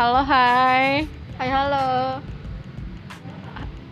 Halo, 0.00 0.24
hai. 0.24 1.04
Hai 1.36 1.48
halo. 1.52 2.24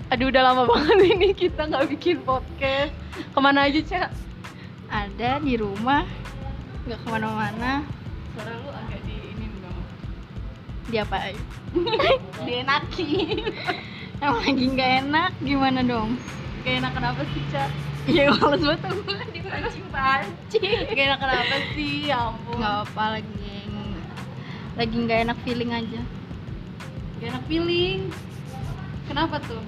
Aduh, 0.08 0.32
udah 0.32 0.40
lama 0.40 0.64
banget 0.64 1.04
ini 1.04 1.36
kita 1.36 1.68
nggak 1.68 1.84
bikin 1.84 2.24
podcast. 2.24 2.96
Ke 3.12 3.36
mana 3.44 3.68
aja, 3.68 3.76
Cak? 3.84 4.08
Ada 4.88 5.36
di 5.44 5.60
rumah, 5.60 6.08
nggak 6.88 7.04
ke 7.04 7.06
mana-mana. 7.12 7.84
Suara 8.32 8.56
lu 8.56 8.72
agak 8.72 9.04
di 9.04 9.20
ini 9.20 9.52
dong. 9.60 9.84
Diapain? 10.88 11.36
Dienakin. 12.48 13.44
Yang 14.24 14.34
lagi 14.48 14.64
nggak 14.64 14.90
enak, 15.04 15.30
gimana 15.44 15.84
dong? 15.84 16.16
Gak 16.64 16.88
enak 16.88 16.92
kenapa 16.96 17.20
sih, 17.36 17.44
Cak? 17.52 17.68
Ya 18.08 18.32
males 18.32 18.64
banget 18.64 18.96
gue 18.96 19.24
dipancing-pancing. 19.36 20.88
Gak 20.88 21.04
enak 21.04 21.20
kenapa 21.20 21.56
sih? 21.76 22.08
Ya 22.08 22.32
ampun. 22.32 22.64
Nggak 22.64 22.76
apa 22.88 23.04
lagi 23.20 23.47
lagi 24.78 24.94
nggak 24.94 25.20
enak 25.26 25.38
feeling 25.42 25.74
aja. 25.74 26.00
Gak 27.18 27.28
enak 27.34 27.44
feeling. 27.50 28.14
Kenapa 29.10 29.42
tuh? 29.42 29.58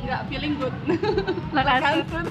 Nggak 0.00 0.22
feeling 0.32 0.56
good. 0.56 0.72
Lakasut. 1.52 2.08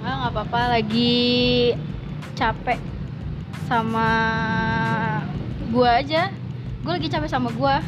Nggak 0.00 0.14
nggak 0.24 0.32
apa-apa 0.32 0.60
lagi 0.80 1.74
capek 2.32 2.80
sama 3.68 4.08
gua 5.68 6.00
aja. 6.00 6.32
Gue 6.80 6.92
lagi 6.96 7.12
capek 7.12 7.28
sama 7.28 7.52
gua. 7.52 7.84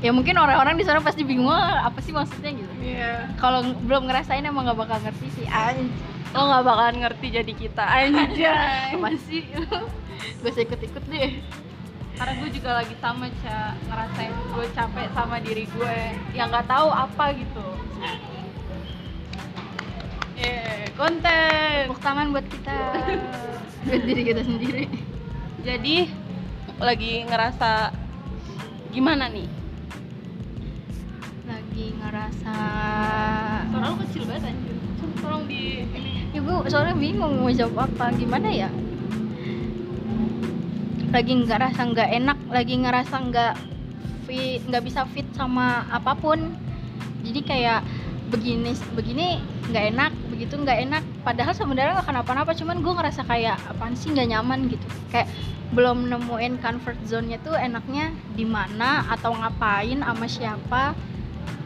Ya 0.00 0.14
mungkin 0.14 0.40
orang-orang 0.40 0.80
di 0.80 0.86
sana 0.86 1.04
pasti 1.04 1.26
bingung 1.26 1.52
"Wah, 1.52 1.84
apa 1.84 2.00
sih 2.00 2.16
maksudnya 2.16 2.56
gitu. 2.56 2.72
Iya. 2.80 3.28
Kalau 3.36 3.60
belum 3.84 4.08
ngerasain 4.08 4.46
emang 4.46 4.64
nggak 4.64 4.78
bakal 4.80 4.98
ngerti 5.04 5.28
sih. 5.36 5.46
Anj 5.50 5.92
Lo 6.32 6.48
nggak 6.48 6.64
bakalan 6.64 6.96
ngerti 7.00 7.26
jadi 7.32 7.52
kita. 7.52 7.84
Anjay. 7.84 8.92
apa 8.96 9.08
usah 10.42 10.64
ikut-ikut 10.64 11.04
deh. 11.12 11.30
Karena 12.16 12.32
gue 12.40 12.48
juga 12.48 12.70
lagi 12.80 12.94
sama, 12.96 13.28
Cak. 13.44 13.72
Ngerasain 13.92 14.32
gue 14.32 14.66
capek 14.72 15.06
sama 15.12 15.36
diri 15.44 15.64
gue. 15.68 15.98
Yang 16.32 16.48
nggak 16.48 16.68
tahu 16.72 16.88
apa 16.88 17.24
gitu. 17.36 17.66
Yeah, 20.40 20.88
konten. 20.96 21.92
Tepuk 21.92 22.00
tangan 22.00 22.32
buat 22.32 22.46
kita. 22.48 22.78
buat 23.88 24.02
diri 24.08 24.22
kita 24.24 24.42
sendiri. 24.48 24.88
Jadi 25.60 26.08
lagi 26.80 27.12
ngerasa 27.28 27.92
gimana 28.96 29.28
nih? 29.28 29.48
Lagi 31.44 31.86
ngerasa 32.00 32.56
Suara 33.68 33.86
lu 33.92 33.96
kecil 34.08 34.22
banget 34.24 34.56
anjir. 34.56 34.76
Tolong 35.20 35.44
di 35.48 35.84
ini. 35.84 36.12
ya 36.32 36.40
gue 36.44 36.54
soalnya 36.68 36.96
bingung 36.96 37.40
mau 37.40 37.50
jawab 37.50 37.88
apa 37.88 38.12
gimana 38.14 38.48
ya 38.52 38.68
lagi 41.16 41.32
ngerasa 41.32 41.80
nggak 41.96 42.10
enak 42.12 42.38
lagi 42.52 42.74
ngerasa 42.76 43.14
nggak 43.32 43.54
fit 44.28 44.60
nggak 44.68 44.84
bisa 44.84 45.08
fit 45.16 45.24
sama 45.32 45.88
apa 45.88 46.12
pun. 46.12 46.52
Jadi 47.24 47.40
kayak 47.40 47.80
begini 48.28 48.76
begini 48.92 49.40
nggak 49.72 49.84
enak 49.96 50.12
begitu 50.28 50.60
nggak 50.60 50.78
enak. 50.84 51.02
Padahal 51.24 51.56
sebenarnya 51.56 51.96
nggak 51.96 52.08
kenapa-napa 52.12 52.52
cuman 52.52 52.84
gue 52.84 52.92
ngerasa 52.92 53.24
kayak 53.24 53.56
apaan 53.64 53.96
sih 53.96 54.12
nggak 54.12 54.28
nyaman? 54.36 54.68
gitu. 54.68 54.84
Kayak 55.08 55.32
belum 55.72 56.12
nemuin 56.12 56.60
comfort 56.60 57.00
zone-nya 57.08 57.40
tuh 57.42 57.56
enaknya 57.56 58.12
di 58.36 58.46
mana 58.46 59.08
atau 59.08 59.34
ngapain 59.34 60.04
sama 60.04 60.26
siapa 60.28 60.92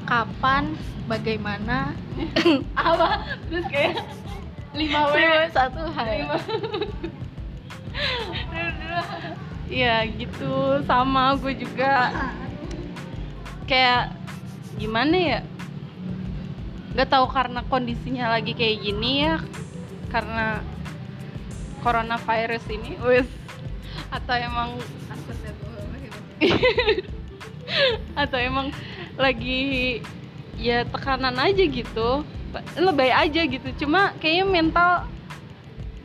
kapan 0.06 0.78
bagaimana. 1.10 1.90
Apa? 2.78 3.26
Terus 3.50 3.66
kayak 3.66 3.98
5 4.70 5.10
W. 5.10 5.18
satu 5.50 5.82
hal 5.90 6.38
Iya 9.70 10.02
gitu. 10.18 10.82
Sama 10.84 11.38
gue 11.38 11.54
juga. 11.54 12.10
Kayak 13.70 14.18
gimana 14.76 15.14
ya? 15.14 15.40
Nggak 16.98 17.08
tahu 17.08 17.26
karena 17.30 17.62
kondisinya 17.70 18.34
lagi 18.34 18.52
kayak 18.58 18.82
gini 18.82 19.30
ya. 19.30 19.38
Karena 20.10 20.58
coronavirus 21.86 22.66
ini. 22.74 22.98
Wis. 22.98 23.30
Atau 24.10 24.34
emang 24.34 24.74
atau 28.16 28.38
emang 28.40 28.72
lagi 29.14 30.00
ya 30.58 30.82
tekanan 30.82 31.38
aja 31.38 31.62
gitu. 31.62 32.26
Lebay 32.74 33.14
aja 33.14 33.46
gitu. 33.46 33.68
Cuma 33.86 34.10
kayaknya 34.18 34.46
mental 34.50 35.06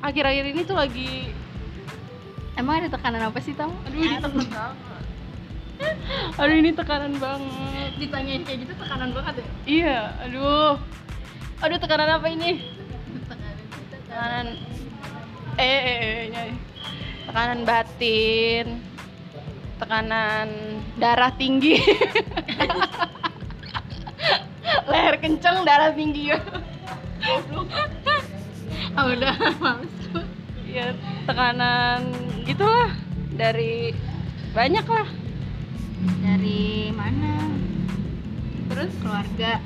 akhir-akhir 0.06 0.46
ini 0.54 0.62
tuh 0.70 0.78
lagi 0.78 1.34
Emang 2.56 2.80
ada 2.80 2.88
tekanan 2.88 3.28
apa 3.28 3.36
sih 3.44 3.52
Tam? 3.52 3.76
aduh 3.84 4.00
ini 4.00 4.16
tekanan 4.16 4.48
banget. 4.48 5.04
aduh 6.40 6.56
ini 6.56 6.72
tekanan 6.72 7.14
banget. 7.20 7.92
Ditanyain 8.00 8.48
kayak 8.48 8.64
gitu 8.64 8.74
tekanan 8.80 9.12
banget 9.12 9.44
ya? 9.44 9.46
iya 9.68 10.16
aduh. 10.24 10.80
Aduh 11.60 11.78
tekanan 11.84 12.16
apa 12.16 12.32
ini? 12.32 12.64
Tekanan 13.92 14.56
eh, 15.60 15.68
eh, 15.68 16.00
eh, 16.00 16.32
eh, 16.32 16.56
tekanan 17.28 17.68
batin. 17.68 18.80
Tekanan 19.76 20.48
darah 20.96 21.36
tinggi. 21.36 21.76
Leher 24.90 25.20
kenceng 25.20 25.68
darah 25.68 25.92
tinggi. 25.92 26.32
Ah 28.96 29.12
udah 29.12 29.36
males 29.60 29.92
ya 30.76 30.92
tekanan 31.24 32.04
gitulah. 32.46 32.94
Dari 33.36 33.92
banyak 34.54 34.86
lah. 34.86 35.08
Dari 36.22 36.94
mana? 36.94 37.34
terus 38.70 38.92
Keluarga, 39.02 39.60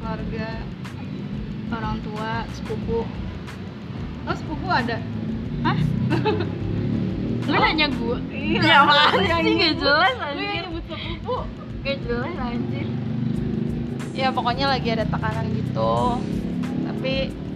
keluarga. 0.00 0.48
Orang 1.66 1.98
tua, 2.06 2.46
sepupu? 2.54 3.02
Oh 4.26 4.34
sepupu 4.34 4.66
ada. 4.70 4.98
Hah? 5.66 5.78
Lu 7.50 7.56
nanya 7.62 7.86
gue? 7.90 8.18
iya. 8.34 8.60
Ya 8.62 8.76
apaan 8.82 9.22
sih? 9.22 9.54
Gak 9.54 9.74
jelas 9.78 10.14
lu 10.18 10.42
yang 10.42 10.42
anjir. 10.42 10.62
nyebut 10.66 10.84
sepupu. 10.90 11.36
Gak 11.86 11.96
jelas 12.02 12.34
anjir. 12.42 12.86
Ya 14.14 14.28
pokoknya 14.34 14.66
lagi 14.66 14.88
ada 14.90 15.06
tekanan 15.06 15.46
gitu. 15.54 15.94
Tapi 16.90 17.12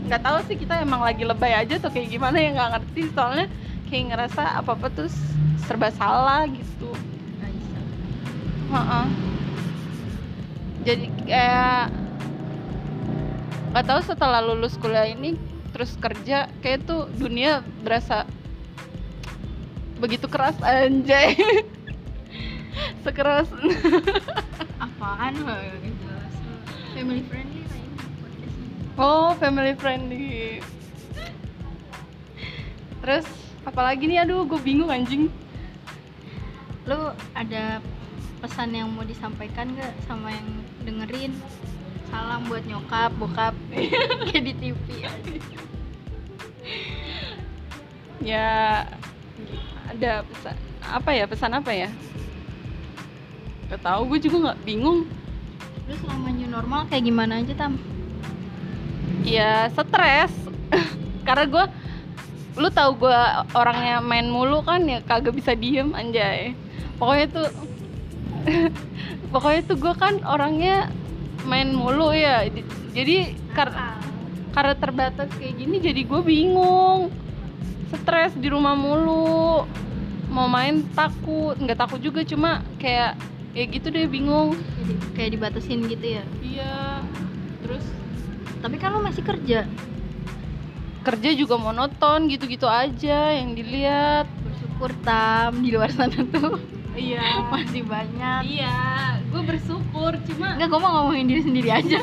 nggak 0.06 0.22
tahu 0.22 0.38
sih 0.46 0.56
kita 0.58 0.74
emang 0.82 1.02
lagi 1.02 1.22
lebay 1.26 1.54
aja 1.54 1.78
tuh 1.78 1.90
kayak 1.90 2.10
gimana 2.14 2.38
ya 2.38 2.54
nggak 2.54 2.70
ngerti. 2.78 3.02
Soalnya 3.10 3.46
kayak 3.90 4.14
ngerasa 4.14 4.62
apa 4.62 4.70
apa 4.78 4.86
tuh 4.94 5.10
serba 5.66 5.90
salah 5.90 6.46
gitu 6.46 6.94
Aisyah 7.42 7.84
Heeh. 8.70 9.06
jadi 10.86 11.06
kayak 11.26 11.84
nggak 13.74 13.86
tahu 13.86 14.00
setelah 14.06 14.40
lulus 14.40 14.78
kuliah 14.78 15.10
ini 15.10 15.34
terus 15.74 15.98
kerja 15.98 16.46
kayak 16.62 16.86
tuh 16.86 17.10
dunia 17.18 17.66
berasa 17.82 18.26
begitu 19.98 20.30
keras 20.30 20.54
anjay 20.62 21.34
sekeras 23.04 23.50
Apaan? 24.80 25.36
Family 26.92 27.20
friendly 27.28 27.60
lah 27.64 27.78
ini 27.80 27.96
podcastnya 28.20 29.00
Oh, 29.00 29.32
family 29.36 29.72
friendly. 29.76 30.60
Terus 33.00 33.28
apalagi 33.64 34.08
nih 34.08 34.24
aduh 34.24 34.46
gue 34.48 34.60
bingung 34.60 34.88
anjing. 34.88 35.28
Lu 36.88 37.12
ada 37.36 37.78
pesan 38.40 38.72
yang 38.72 38.88
mau 38.88 39.04
disampaikan 39.04 39.76
gak 39.76 39.92
sama 40.08 40.32
yang 40.32 40.48
dengerin? 40.84 41.32
Salam 42.10 42.42
buat 42.50 42.66
nyokap, 42.66 43.14
bokap 43.22 43.54
Kayak 44.26 44.42
di 44.42 44.52
TV 44.58 45.06
Ya 48.18 48.82
ada 49.86 50.26
pesan 50.26 50.54
apa 50.80 51.10
ya 51.14 51.24
pesan 51.28 51.52
apa 51.54 51.70
ya? 51.70 51.88
Gak 53.70 53.80
tau 53.86 54.02
gue 54.08 54.18
juga 54.18 54.50
nggak 54.50 54.60
bingung. 54.66 55.06
Lu 55.86 55.94
selama 56.02 56.28
new 56.34 56.50
normal 56.50 56.90
kayak 56.90 57.06
gimana 57.06 57.38
aja 57.38 57.54
Tam? 57.54 57.78
Ya 59.22 59.70
stres 59.70 60.32
karena 61.26 61.44
gue 61.46 61.64
lu 62.58 62.68
tahu 62.70 63.06
gue 63.06 63.20
orangnya 63.54 64.02
main 64.02 64.26
mulu 64.26 64.64
kan 64.66 64.82
ya 64.82 64.98
kagak 65.04 65.36
bisa 65.36 65.54
diem 65.54 65.94
anjay. 65.94 66.54
Pokoknya 66.98 67.26
tuh 67.30 67.48
pokoknya 69.34 69.60
tuh 69.66 69.76
gue 69.78 69.94
kan 69.94 70.14
orangnya 70.26 70.90
main 71.46 71.70
mulu 71.70 72.10
ya. 72.10 72.46
Di- 72.50 72.66
jadi 72.90 73.38
karena 73.54 73.98
karena 74.50 74.74
terbatas 74.74 75.30
kayak 75.38 75.54
gini 75.58 75.76
jadi 75.78 76.02
gue 76.02 76.20
bingung. 76.24 77.14
Stres 77.90 78.34
di 78.34 78.50
rumah 78.50 78.74
mulu. 78.74 79.66
Mau 80.30 80.46
main 80.46 80.86
takut 80.94 81.58
nggak 81.58 81.78
takut 81.78 81.98
juga 82.02 82.22
cuma 82.22 82.62
kayak 82.78 83.18
ya 83.54 83.64
gitu 83.66 83.90
deh 83.94 84.10
bingung. 84.10 84.58
Jadi 84.78 84.94
kayak 85.14 85.30
dibatasin 85.38 85.86
gitu 85.86 86.06
ya? 86.18 86.24
Iya. 86.42 87.02
Terus? 87.62 87.84
Tapi 88.60 88.76
kan 88.78 88.94
lu 88.94 89.00
masih 89.02 89.22
kerja 89.22 89.66
kerja 91.00 91.30
juga 91.32 91.56
monoton 91.56 92.28
gitu-gitu 92.28 92.68
aja 92.68 93.32
yang 93.36 93.56
dilihat. 93.56 94.26
Bersyukur 94.44 94.90
tam 95.04 95.64
di 95.64 95.72
luar 95.72 95.90
sana 95.92 96.20
tuh. 96.28 96.60
Iya. 96.96 97.48
Masih 97.48 97.82
banyak. 97.86 98.40
Iya 98.46 99.00
gue 99.30 99.42
bersyukur 99.46 100.12
cuma 100.26 100.58
Enggak, 100.58 100.68
gue 100.74 100.80
mau 100.82 100.92
ngomongin 101.00 101.30
diri 101.30 101.42
sendiri 101.46 101.70
aja. 101.70 101.98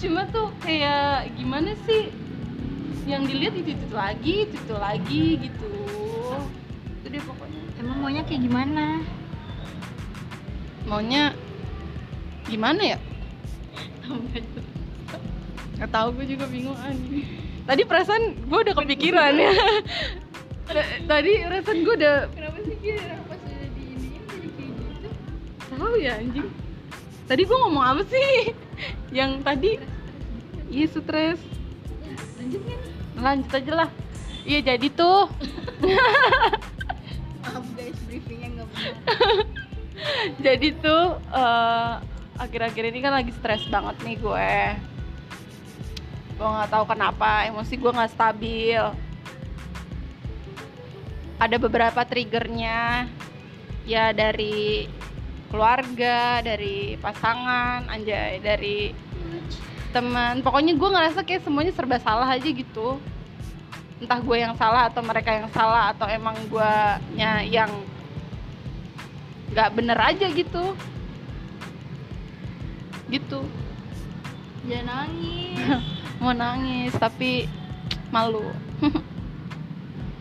Cuma 0.00 0.28
tuh 0.28 0.52
kayak 0.60 1.32
gimana 1.36 1.76
sih? 1.84 2.12
Yang 3.04 3.22
dilihat 3.28 3.54
itu 3.60 3.70
itu 3.76 3.92
lagi 3.92 4.34
itu 4.48 4.56
itu 4.56 4.74
lagi 4.76 5.24
gitu. 5.48 5.68
Itu 7.00 7.06
deh 7.12 7.22
pokoknya. 7.24 7.60
Emang 7.80 7.96
maunya 8.00 8.24
kayak 8.24 8.42
gimana? 8.48 9.04
maunya 10.84 11.32
gimana 12.44 12.82
ya 12.84 12.98
nggak 15.76 15.90
tahu 15.90 16.08
gue 16.20 16.26
juga 16.36 16.44
bingung 16.48 16.78
anjing. 16.78 17.26
Tadi 17.64 17.82
perasaan 17.88 18.24
gue 18.44 18.58
udah 18.60 18.74
kepikiran 18.76 19.32
ya. 19.40 19.54
Tadi 21.10 21.32
perasaan 21.44 21.78
gue 21.84 21.94
udah 21.96 22.16
Kenapa 22.32 22.58
sih 22.64 22.76
kira 22.80 23.16
pas 23.28 23.40
udah 23.40 23.68
diiniin 23.76 24.22
jadi 24.28 24.48
kayak 24.48 24.72
gitu? 24.80 25.08
tahu 25.74 25.94
ya 26.00 26.12
anjing. 26.20 26.48
Tadi 27.24 27.42
gue 27.44 27.56
ngomong 27.56 27.84
apa 27.84 28.02
sih? 28.08 28.52
Yang 29.12 29.30
tadi? 29.44 29.70
Iya 30.68 30.86
stres. 30.92 31.40
Lanjut 32.40 32.62
kan? 32.64 32.80
lanjut 33.14 33.52
aja 33.54 33.72
lah. 33.72 33.90
Iya 34.44 34.60
jadi 34.74 34.88
tuh. 34.92 35.30
Maaf 37.44 37.64
guys, 37.76 37.98
briefingnya 38.08 38.48
nggak 38.60 38.68
benar. 38.72 38.94
Jadi 40.42 40.68
tuh 40.84 41.04
eh, 41.32 41.94
akhir-akhir 42.38 42.84
ini 42.90 42.98
kan 42.98 43.12
lagi 43.14 43.32
stres 43.34 43.64
banget 43.70 43.96
nih 44.02 44.16
gue. 44.18 44.52
Gue 46.34 46.48
nggak 46.48 46.70
tahu 46.70 46.84
kenapa 46.90 47.46
emosi 47.46 47.74
gue 47.78 47.90
nggak 47.94 48.12
stabil. 48.14 48.82
Ada 51.38 51.56
beberapa 51.58 52.00
triggernya. 52.02 53.06
Ya 53.84 54.16
dari 54.16 54.88
keluarga 55.52 56.42
dari 56.42 56.98
pasangan 56.98 57.86
anjay 57.86 58.42
dari 58.42 58.90
teman. 59.94 60.42
Pokoknya 60.42 60.74
gue 60.74 60.88
ngerasa 60.90 61.22
kayak 61.22 61.46
semuanya 61.46 61.70
serba 61.70 62.02
salah 62.02 62.26
aja 62.26 62.48
gitu. 62.50 62.98
Entah 64.02 64.18
gue 64.18 64.36
yang 64.36 64.58
salah 64.58 64.90
atau 64.90 65.04
mereka 65.06 65.30
yang 65.30 65.46
salah 65.54 65.94
atau 65.94 66.10
emang 66.10 66.34
gue 66.50 66.74
yang 67.46 67.70
nggak 69.54 69.70
bener 69.70 69.94
aja 69.94 70.26
gitu 70.34 70.74
gitu. 73.08 73.44
Jangan 74.64 74.86
nangis. 74.88 75.60
Mau 76.22 76.32
nangis 76.32 76.92
tapi 76.96 77.50
malu. 78.08 78.44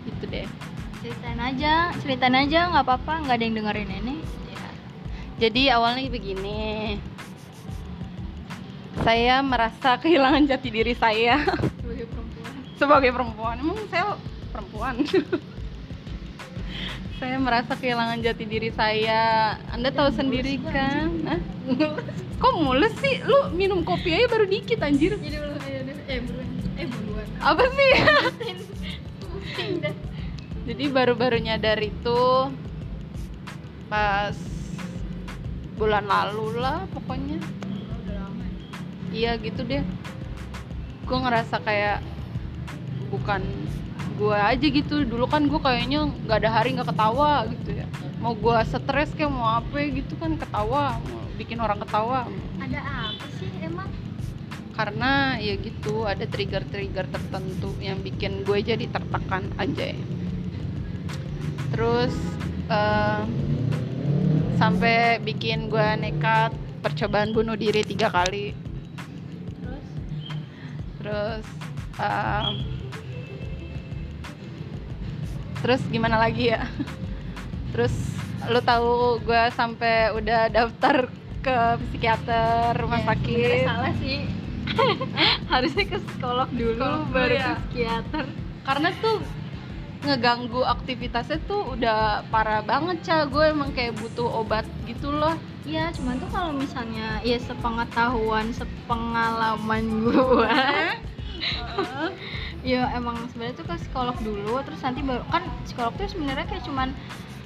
Gitu 0.04 0.24
deh. 0.28 0.48
Ceritain 1.00 1.40
aja, 1.40 1.92
ceritain 2.00 2.36
aja 2.36 2.72
nggak 2.72 2.84
apa-apa, 2.84 3.24
nggak 3.24 3.36
ada 3.40 3.44
yang 3.44 3.56
dengerin 3.60 3.92
ini. 4.04 4.16
Ya. 4.52 4.68
jadi 5.48 5.62
awalnya 5.80 6.12
begini. 6.12 7.00
Saya 9.04 9.40
merasa 9.44 9.96
kehilangan 10.04 10.48
jati 10.48 10.70
diri 10.72 10.96
saya. 10.96 11.40
Sebagai 11.80 12.08
perempuan. 12.12 12.54
Sebagai 12.76 13.12
perempuan. 13.16 13.56
Emang 13.60 13.80
saya 13.88 14.16
perempuan 14.52 14.96
saya 17.24 17.40
merasa 17.40 17.80
kehilangan 17.80 18.20
jati 18.20 18.44
diri 18.44 18.68
saya. 18.76 19.56
Anda 19.72 19.96
tahu 19.96 20.12
mulus 20.12 20.20
sendiri 20.20 20.60
gua, 20.60 20.76
kan? 20.76 21.08
Hah? 21.24 21.40
kok 22.44 22.54
mulus 22.60 22.92
sih? 23.00 23.24
Lu 23.24 23.48
minum 23.56 23.80
kopi 23.88 24.12
aja 24.12 24.28
baru 24.28 24.44
dikit 24.44 24.84
anjir. 24.84 25.16
Jadi 25.16 25.40
lu 25.40 25.56
eh 26.12 26.20
buruan, 26.20 26.50
eh 26.76 26.88
buruan. 26.92 27.28
Apa 27.40 27.64
sih? 27.72 27.92
Jadi 30.68 30.84
baru-baru 30.92 31.40
nyadar 31.40 31.80
itu 31.80 32.52
pas 33.88 34.36
bulan 35.80 36.04
lalu 36.04 36.60
lah 36.60 36.84
pokoknya. 36.92 37.40
Lama 38.12 38.44
iya 39.16 39.40
gitu 39.40 39.64
deh. 39.64 39.80
Gue 41.08 41.18
ngerasa 41.24 41.56
kayak 41.64 42.04
bukan 43.08 43.48
gue 44.16 44.38
aja 44.38 44.68
gitu. 44.68 45.04
Dulu 45.04 45.26
kan 45.28 45.46
gue 45.50 45.60
kayaknya 45.60 46.10
nggak 46.26 46.38
ada 46.44 46.50
hari 46.50 46.74
nggak 46.78 46.90
ketawa 46.90 47.50
gitu 47.50 47.70
ya. 47.78 47.86
Mau 48.22 48.34
gue 48.38 48.58
stres 48.66 49.12
kayak 49.18 49.32
mau 49.34 49.60
apa 49.60 49.78
gitu 49.90 50.14
kan 50.22 50.38
ketawa 50.40 50.98
mau 51.02 51.22
bikin 51.36 51.60
orang 51.60 51.82
ketawa. 51.82 52.30
Ada 52.62 52.80
apa 52.80 53.26
sih 53.42 53.50
emang? 53.60 53.90
karena 54.74 55.38
ya 55.38 55.54
gitu 55.62 56.10
ada 56.10 56.26
trigger-trigger 56.26 57.06
tertentu 57.06 57.78
yang 57.78 58.02
bikin 58.02 58.42
gue 58.42 58.58
jadi 58.58 58.90
tertekan 58.90 59.54
aja. 59.62 59.94
Terus 61.70 62.14
eh, 62.74 63.22
sampai 64.58 65.22
bikin 65.22 65.70
gue 65.70 65.88
nekat 66.02 66.54
percobaan 66.82 67.32
bunuh 67.38 67.54
diri 67.54 67.86
tiga 67.86 68.10
kali. 68.10 68.58
Terus? 69.62 69.86
terus 70.98 71.46
eh, 72.02 72.48
terus 75.64 75.82
gimana 75.88 76.20
lagi 76.20 76.52
ya? 76.52 76.68
Terus 77.72 77.96
lu 78.46 78.60
tahu 78.60 78.92
gue 79.20 79.44
sampai 79.50 80.12
udah 80.12 80.46
daftar 80.48 81.08
ke 81.40 81.58
psikiater 81.82 82.76
rumah 82.76 83.00
Ya, 83.00 83.08
sakit. 83.10 83.64
salah 83.66 83.94
sih. 83.98 84.18
Harusnya 85.52 85.86
ke 85.86 85.98
psikolog 85.98 86.50
dulu, 86.52 86.76
Psikolog 86.76 87.04
baru 87.10 87.34
ya. 87.34 87.42
ke 87.42 87.54
psikiater. 87.64 88.26
Karena 88.62 88.90
tuh 88.96 89.18
ngeganggu 90.04 90.62
aktivitasnya 90.62 91.40
tuh 91.44 91.74
udah 91.74 92.00
parah 92.28 92.62
banget 92.62 93.02
ca. 93.02 93.26
Gue 93.26 93.50
emang 93.50 93.72
kayak 93.72 93.96
butuh 93.96 94.30
obat 94.38 94.68
gitu 94.84 95.10
loh. 95.10 95.34
Iya, 95.64 95.90
cuman 95.92 96.16
tuh 96.18 96.28
kalau 96.28 96.52
misalnya 96.52 97.24
ya 97.24 97.40
sepengetahuan, 97.40 98.52
sepengalaman 98.52 99.84
gua 100.04 100.52
ya 102.64 102.88
emang 102.96 103.20
sebenarnya 103.32 103.60
tuh 103.60 103.68
ke 103.68 103.76
psikolog 103.76 104.16
dulu 104.24 104.64
terus 104.64 104.80
nanti 104.80 105.04
baru 105.04 105.24
kan 105.28 105.44
psikolog 105.68 105.94
tuh 106.00 106.08
sebenarnya 106.08 106.48
kayak 106.48 106.64
cuman 106.64 106.96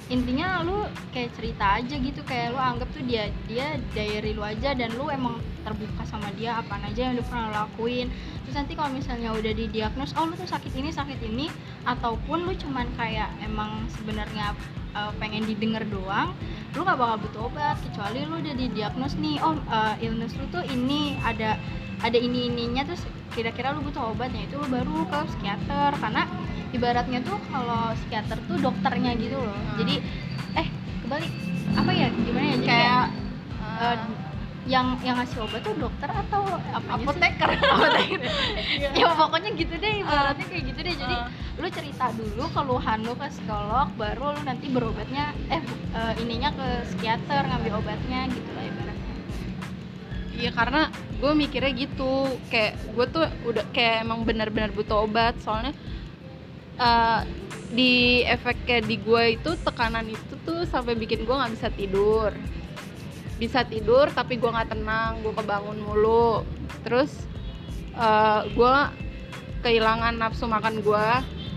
intinya 0.08 0.64
lu 0.64 0.88
kayak 1.12 1.36
cerita 1.36 1.84
aja 1.84 1.96
gitu 2.00 2.22
kayak 2.24 2.56
lu 2.56 2.60
anggap 2.62 2.88
tuh 2.96 3.04
dia 3.04 3.28
dia 3.44 3.75
diary 3.92 4.31
lu 4.31 4.40
aja 4.40 4.72
dan 4.72 4.96
lu 4.96 5.12
emang 5.12 5.36
terbuka 5.68 6.08
sama 6.08 6.31
dia 6.40 6.64
apa 6.64 6.80
aja 6.80 7.12
yang 7.12 7.19
udah 7.19 7.25
pernah 7.28 7.44
lu 7.52 7.54
lakuin. 7.60 8.08
Terus 8.48 8.56
nanti 8.56 8.74
kalau 8.80 8.95
misalnya 8.95 9.36
udah 9.36 9.52
didiagnos 9.52 10.16
oh 10.16 10.24
lu 10.24 10.40
tuh 10.40 10.47
sakit 10.47 10.71
ini 10.80 10.95
sakit 10.95 11.19
ini 11.28 11.52
ataupun 11.83 12.47
lu 12.47 12.56
cuman 12.56 12.88
kayak 12.95 13.28
emang 13.44 13.83
sebenarnya 14.00 14.56
uh, 14.95 15.12
pengen 15.19 15.44
didengar 15.44 15.83
doang 15.92 16.31
lu 16.71 16.88
nggak 16.88 17.00
bakal 17.00 17.18
butuh 17.28 17.42
obat 17.52 17.76
kecuali 17.83 18.24
lu 18.24 18.40
udah 18.40 18.56
didiagnos 18.56 19.18
nih 19.19 19.42
oh 19.44 19.59
uh, 19.68 20.00
illness 20.00 20.31
lu 20.40 20.45
tuh 20.54 20.64
ini 20.71 21.19
ada 21.26 21.59
ada 21.97 22.18
ini 22.18 22.47
ininya 22.47 22.85
terus 22.85 23.01
kira-kira 23.33 23.73
lu 23.73 23.81
butuh 23.81 24.13
obatnya 24.13 24.45
itu 24.45 24.57
lu 24.57 24.68
baru 24.69 25.06
ke 25.09 25.18
psikiater. 25.33 25.92
Karena 25.97 26.23
ibaratnya 26.71 27.19
tuh 27.23 27.37
kalau 27.49 27.94
psikiater 27.95 28.37
tuh 28.45 28.57
dokternya 28.59 29.16
gitu 29.18 29.37
loh. 29.37 29.54
Hmm. 29.54 29.77
jadi 29.81 29.95
eh 30.57 30.68
kebalik. 31.06 31.31
Apa 31.77 31.92
ya? 31.94 32.07
Gimana 32.11 32.45
ya? 32.45 32.56
Jadi 32.57 32.66
kayak 32.66 33.04
eh, 33.81 33.97
yang 34.68 34.99
yang 34.99 35.16
ngasih 35.16 35.47
obat 35.47 35.63
tuh 35.63 35.71
dokter 35.80 36.11
atau 36.11 36.44
apa 36.75 36.89
apoteker. 36.99 37.49
Apoteker. 37.71 38.19
Ya 38.92 39.07
pokoknya 39.16 39.49
gitu 39.56 39.73
deh 39.80 39.94
ibaratnya 40.04 40.45
kayak 40.45 40.63
gitu 40.68 40.80
deh. 40.83 40.95
Jadi 40.97 41.16
Ah. 41.16 41.31
lu 41.57 41.68
cerita 41.71 42.11
dulu 42.13 42.44
keluhan 42.51 42.99
lu 43.01 43.16
ke 43.16 43.31
psikolog 43.31 43.87
baru 43.95 44.35
lu 44.35 44.42
nanti 44.44 44.68
berobatnya 44.68 45.31
eh 45.47 45.63
eh, 45.95 46.13
ininya 46.21 46.51
ke 46.51 46.68
psikiater 46.85 47.47
ngambil 47.47 47.80
obatnya 47.80 48.27
gitu 48.27 48.49
lah 48.54 48.61
ibaratnya 48.61 48.77
Iya 50.38 50.54
karena 50.54 50.94
gue 51.18 51.32
mikirnya 51.34 51.74
gitu. 51.74 52.30
Kayak 52.54 52.78
gue 52.94 53.06
tuh 53.10 53.26
udah 53.50 53.66
kayak 53.74 54.06
emang 54.06 54.22
benar-benar 54.22 54.70
butuh 54.70 55.10
obat. 55.10 55.34
Soalnya 55.42 55.74
eh, 56.78 57.22
di 57.74 58.22
efeknya 58.24 58.86
di 58.86 58.96
gue 59.02 59.24
itu 59.36 59.58
tekanan 59.66 60.08
itu 60.08 60.34
tuh 60.46 60.64
sampai 60.70 60.94
bikin 60.94 61.26
gue 61.26 61.36
nggak 61.36 61.54
bisa 61.58 61.68
tidur. 61.74 62.32
Bisa 63.42 63.66
tidur 63.66 64.14
tapi 64.14 64.38
gue 64.38 64.50
nggak 64.50 64.78
tenang. 64.78 65.26
Gue 65.26 65.34
kebangun 65.34 65.82
mulu. 65.82 66.46
Terus 66.86 67.10
eh, 67.98 68.42
gue 68.54 68.76
kehilangan 69.66 70.22
nafsu 70.22 70.46
makan 70.46 70.86
gue 70.86 71.08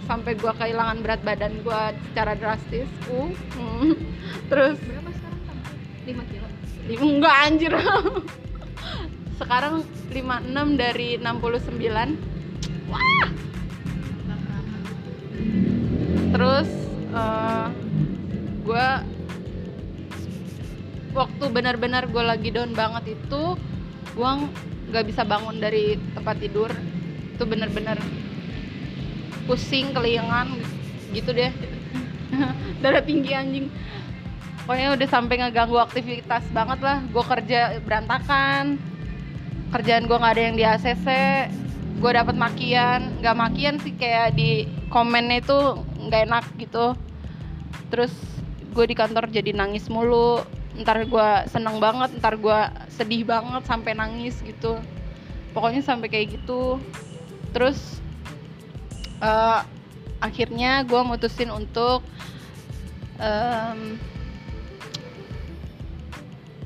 sampai 0.09 0.35
gue 0.35 0.53
kehilangan 0.57 1.05
berat 1.05 1.21
badan 1.23 1.61
gue 1.61 1.83
secara 2.11 2.33
drastis. 2.35 2.89
Uh, 3.07 3.31
hmm. 3.55 3.93
terus 4.51 4.81
berapa 4.83 5.11
sekarang 5.13 5.41
kamu 5.45 6.25
5 6.25 6.31
kilo. 6.33 6.49
Enggak 6.91 7.37
anjir 7.47 7.73
sekarang 9.41 9.81
56 10.13 10.77
dari 10.77 11.17
69 11.17 12.93
wah! 12.93 13.29
Terus 16.31 16.69
gue 18.61 18.89
waktu 21.17 21.45
benar-benar 21.51 22.07
gue 22.07 22.21
lagi 22.23 22.53
down 22.53 22.77
banget 22.77 23.17
itu 23.17 23.43
gue 24.15 24.31
nggak 24.93 25.05
bisa 25.09 25.25
bangun 25.25 25.57
dari 25.57 25.97
tempat 26.13 26.37
tidur. 26.37 26.69
Itu 27.33 27.49
benar-benar 27.49 27.97
pusing 29.49 29.97
kelingan 29.97 30.61
gitu 31.17 31.33
deh. 31.33 31.49
Darah 32.85 33.01
tinggi 33.01 33.33
anjing. 33.33 33.73
Pokoknya 34.69 34.95
udah 34.95 35.09
sampai 35.09 35.41
ngeganggu 35.41 35.81
aktivitas 35.81 36.45
banget 36.53 36.79
lah. 36.85 37.01
Gue 37.09 37.25
kerja 37.25 37.81
berantakan 37.81 38.90
kerjaan 39.71 40.07
gue 40.11 40.17
nggak 40.19 40.35
ada 40.35 40.43
yang 40.43 40.57
di 40.59 40.65
ACC 40.67 41.07
gue 42.01 42.11
dapat 42.11 42.35
makian. 42.35 43.21
Nggak 43.21 43.37
makian 43.37 43.77
sih 43.79 43.95
kayak 43.95 44.35
di 44.35 44.67
komennya 44.89 45.45
itu 45.45 45.59
nggak 46.09 46.23
enak 46.27 46.45
gitu. 46.59 46.97
Terus 47.93 48.13
gue 48.73 48.85
di 48.87 48.97
kantor 48.97 49.31
jadi 49.31 49.53
nangis 49.55 49.87
mulu. 49.93 50.43
Ntar 50.81 51.05
gue 51.07 51.29
seneng 51.51 51.77
banget 51.79 52.11
ntar 52.19 52.41
gue 52.41 52.59
sedih 52.89 53.29
banget 53.29 53.63
sampai 53.69 53.93
nangis 53.95 54.41
gitu. 54.43 54.81
Pokoknya 55.53 55.85
sampai 55.85 56.09
kayak 56.09 56.41
gitu. 56.41 56.81
Terus 57.53 58.01
uh, 59.21 59.63
akhirnya 60.21 60.85
gue 60.85 61.01
mutusin 61.05 61.53
untuk 61.53 62.05
um, 63.21 64.01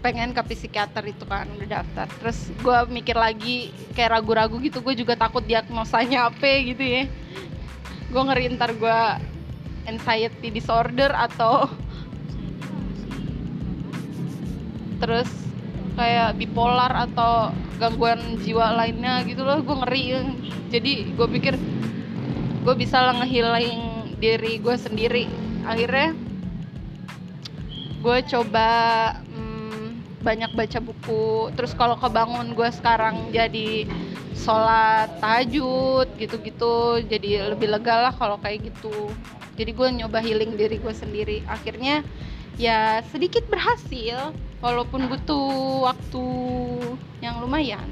pengen 0.04 0.37
ke 0.37 0.44
psikiater 0.52 1.00
itu 1.08 1.25
kan 1.25 1.49
udah 1.49 1.80
daftar. 1.80 2.04
Terus 2.20 2.52
gue 2.61 2.78
mikir 2.92 3.16
lagi 3.16 3.73
kayak 3.96 4.20
ragu-ragu 4.20 4.61
gitu 4.61 4.84
gue 4.84 4.92
juga 4.92 5.16
takut 5.16 5.40
diagnosanya 5.40 6.28
apa 6.28 6.61
gitu 6.61 6.84
ya. 6.84 7.02
Gue 8.12 8.23
ngeri 8.28 8.52
ntar 8.52 8.76
gue 8.76 9.00
anxiety 9.88 10.52
disorder 10.52 11.08
atau 11.08 11.73
terus 15.00 15.28
kayak 15.96 16.37
bipolar 16.37 17.08
atau 17.08 17.56
gangguan 17.80 18.20
jiwa 18.44 18.76
lainnya 18.76 19.25
gitu 19.25 19.40
loh 19.40 19.64
gue 19.64 19.76
ngeri. 19.88 20.20
Jadi 20.68 21.16
gue 21.16 21.28
pikir 21.40 21.56
gue 22.61 22.75
bisa 22.76 23.00
lah 23.00 23.25
ngehealing 23.25 24.12
diri 24.20 24.61
gue 24.61 24.76
sendiri. 24.76 25.25
Akhirnya 25.64 26.12
gue 28.04 28.18
coba 28.28 28.68
banyak 30.24 30.50
baca 30.56 30.80
buku. 30.80 31.52
Terus 31.52 31.76
kalau 31.76 32.00
kebangun 32.00 32.56
gue 32.56 32.68
sekarang 32.72 33.28
jadi 33.28 33.84
sholat 34.34 35.20
tahajud 35.22 36.08
gitu-gitu 36.18 37.04
jadi 37.06 37.54
lebih 37.54 37.70
lega 37.70 38.08
lah 38.10 38.14
kalau 38.16 38.40
kayak 38.40 38.72
gitu. 38.72 39.12
Jadi 39.54 39.70
gue 39.70 39.88
nyoba 40.02 40.18
healing 40.24 40.56
diri 40.56 40.80
gue 40.80 40.94
sendiri. 40.96 41.44
Akhirnya 41.46 42.00
ya 42.56 43.04
sedikit 43.12 43.44
berhasil 43.52 44.32
walaupun 44.64 45.06
butuh 45.12 45.84
waktu 45.92 46.26
yang 47.20 47.38
lumayan. 47.44 47.86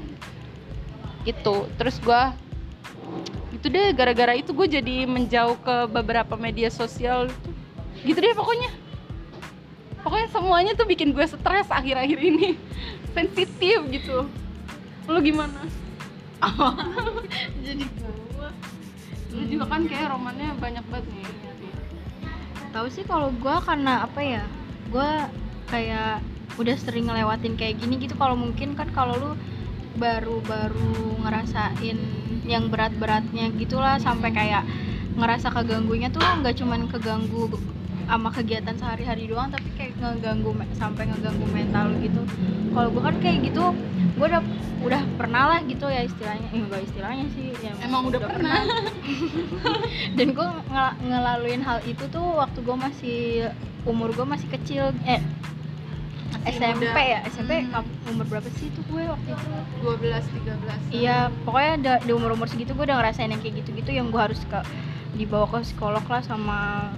Gitu. 1.23 1.69
Terus 1.77 2.01
gue 2.01 2.21
itu 3.53 3.69
deh 3.69 3.93
gara-gara 3.95 4.33
itu 4.35 4.51
gue 4.51 4.67
jadi 4.67 5.05
menjauh 5.07 5.55
ke 5.61 5.87
beberapa 5.87 6.35
media 6.35 6.67
sosial. 6.67 7.31
Gitu 8.03 8.19
deh 8.19 8.35
pokoknya 8.35 8.82
pokoknya 10.03 10.27
semuanya 10.29 10.71
tuh 10.75 10.85
bikin 10.85 11.15
gue 11.15 11.25
stres 11.25 11.67
akhir-akhir 11.71 12.19
ini. 12.19 12.59
Sensitif 13.15 13.79
gitu. 13.89 14.27
Lo 15.07 15.19
gimana? 15.23 15.63
Jadi 17.65 17.83
gue 17.87 18.49
lu 19.33 19.43
juga 19.49 19.65
kan 19.65 19.89
kayak 19.89 20.13
romannya 20.13 20.53
banyak 20.61 20.85
banget 20.93 21.09
nih. 21.09 21.25
Tahu 22.69 22.87
sih 22.93 23.01
kalau 23.07 23.33
gue 23.33 23.55
karena 23.65 24.05
apa 24.05 24.21
ya? 24.21 24.43
Gue 24.93 25.09
kayak 25.71 26.21
udah 26.61 26.75
sering 26.77 27.09
ngelewatin 27.09 27.57
kayak 27.57 27.81
gini 27.81 27.97
gitu. 27.97 28.13
Kalau 28.13 28.37
mungkin 28.37 28.77
kan 28.77 28.93
kalau 28.93 29.17
lu 29.17 29.31
baru-baru 29.97 31.21
ngerasain 31.21 31.97
yang 32.43 32.67
berat-beratnya 32.67 33.53
gitulah 33.55 34.01
sampai 34.01 34.33
kayak 34.33 34.65
ngerasa 35.13 35.53
keganggunya 35.53 36.09
tuh 36.09 36.21
nggak 36.21 36.57
cuman 36.57 36.89
keganggu 36.89 37.45
sama 38.07 38.29
kegiatan 38.29 38.75
sehari-hari 38.75 39.25
doang 39.31 39.49
tapi 39.49 39.69
kayak 39.79 39.95
ngeganggu 39.99 40.51
sampai 40.75 41.07
ngeganggu 41.09 41.45
mental 41.49 41.87
gitu 42.03 42.21
kalau 42.73 42.89
gue 42.91 43.01
kan 43.01 43.15
kayak 43.23 43.37
gitu 43.47 43.63
gue 44.13 44.25
udah 44.29 44.43
udah 44.83 45.01
pernah 45.15 45.43
lah 45.55 45.59
gitu 45.63 45.87
ya 45.87 46.03
istilahnya 46.03 46.47
eh, 46.51 46.59
enggak 46.59 46.81
istilahnya 46.83 47.25
sih 47.31 47.55
ya 47.63 47.71
emang 47.87 48.11
udah, 48.11 48.19
udah 48.19 48.29
pernah, 48.35 48.59
pernah. 48.67 48.91
dan 50.19 50.27
gue 50.35 50.47
ngel 50.69 50.89
ngelaluin 51.07 51.61
hal 51.63 51.79
itu 51.87 52.03
tuh 52.11 52.25
waktu 52.35 52.59
gue 52.59 52.75
masih 52.75 53.19
umur 53.87 54.11
gue 54.11 54.27
masih 54.27 54.47
kecil 54.51 54.91
eh 55.07 55.23
masih 56.43 56.59
SMP 56.59 56.83
muda. 56.83 56.99
ya 56.99 57.19
SMP 57.31 57.51
hmm. 57.63 58.11
umur 58.11 58.25
berapa 58.27 58.49
sih 58.59 58.67
itu 58.67 58.81
gue 58.91 59.03
waktu 59.07 59.29
itu 59.31 59.51
12 59.87 60.91
13 60.91 60.99
iya 60.99 61.31
pokoknya 61.47 61.73
di, 61.79 61.89
di 62.09 62.11
umur 62.11 62.35
umur 62.35 62.47
segitu 62.51 62.75
gue 62.75 62.83
udah 62.83 62.99
ngerasain 62.99 63.31
yang 63.31 63.39
kayak 63.39 63.63
gitu 63.63 63.69
gitu 63.79 63.91
yang 63.95 64.11
gue 64.11 64.19
harus 64.19 64.41
ke 64.43 64.59
dibawa 65.15 65.45
ke 65.47 65.63
psikolog 65.63 66.03
lah 66.09 66.21
sama 66.25 66.89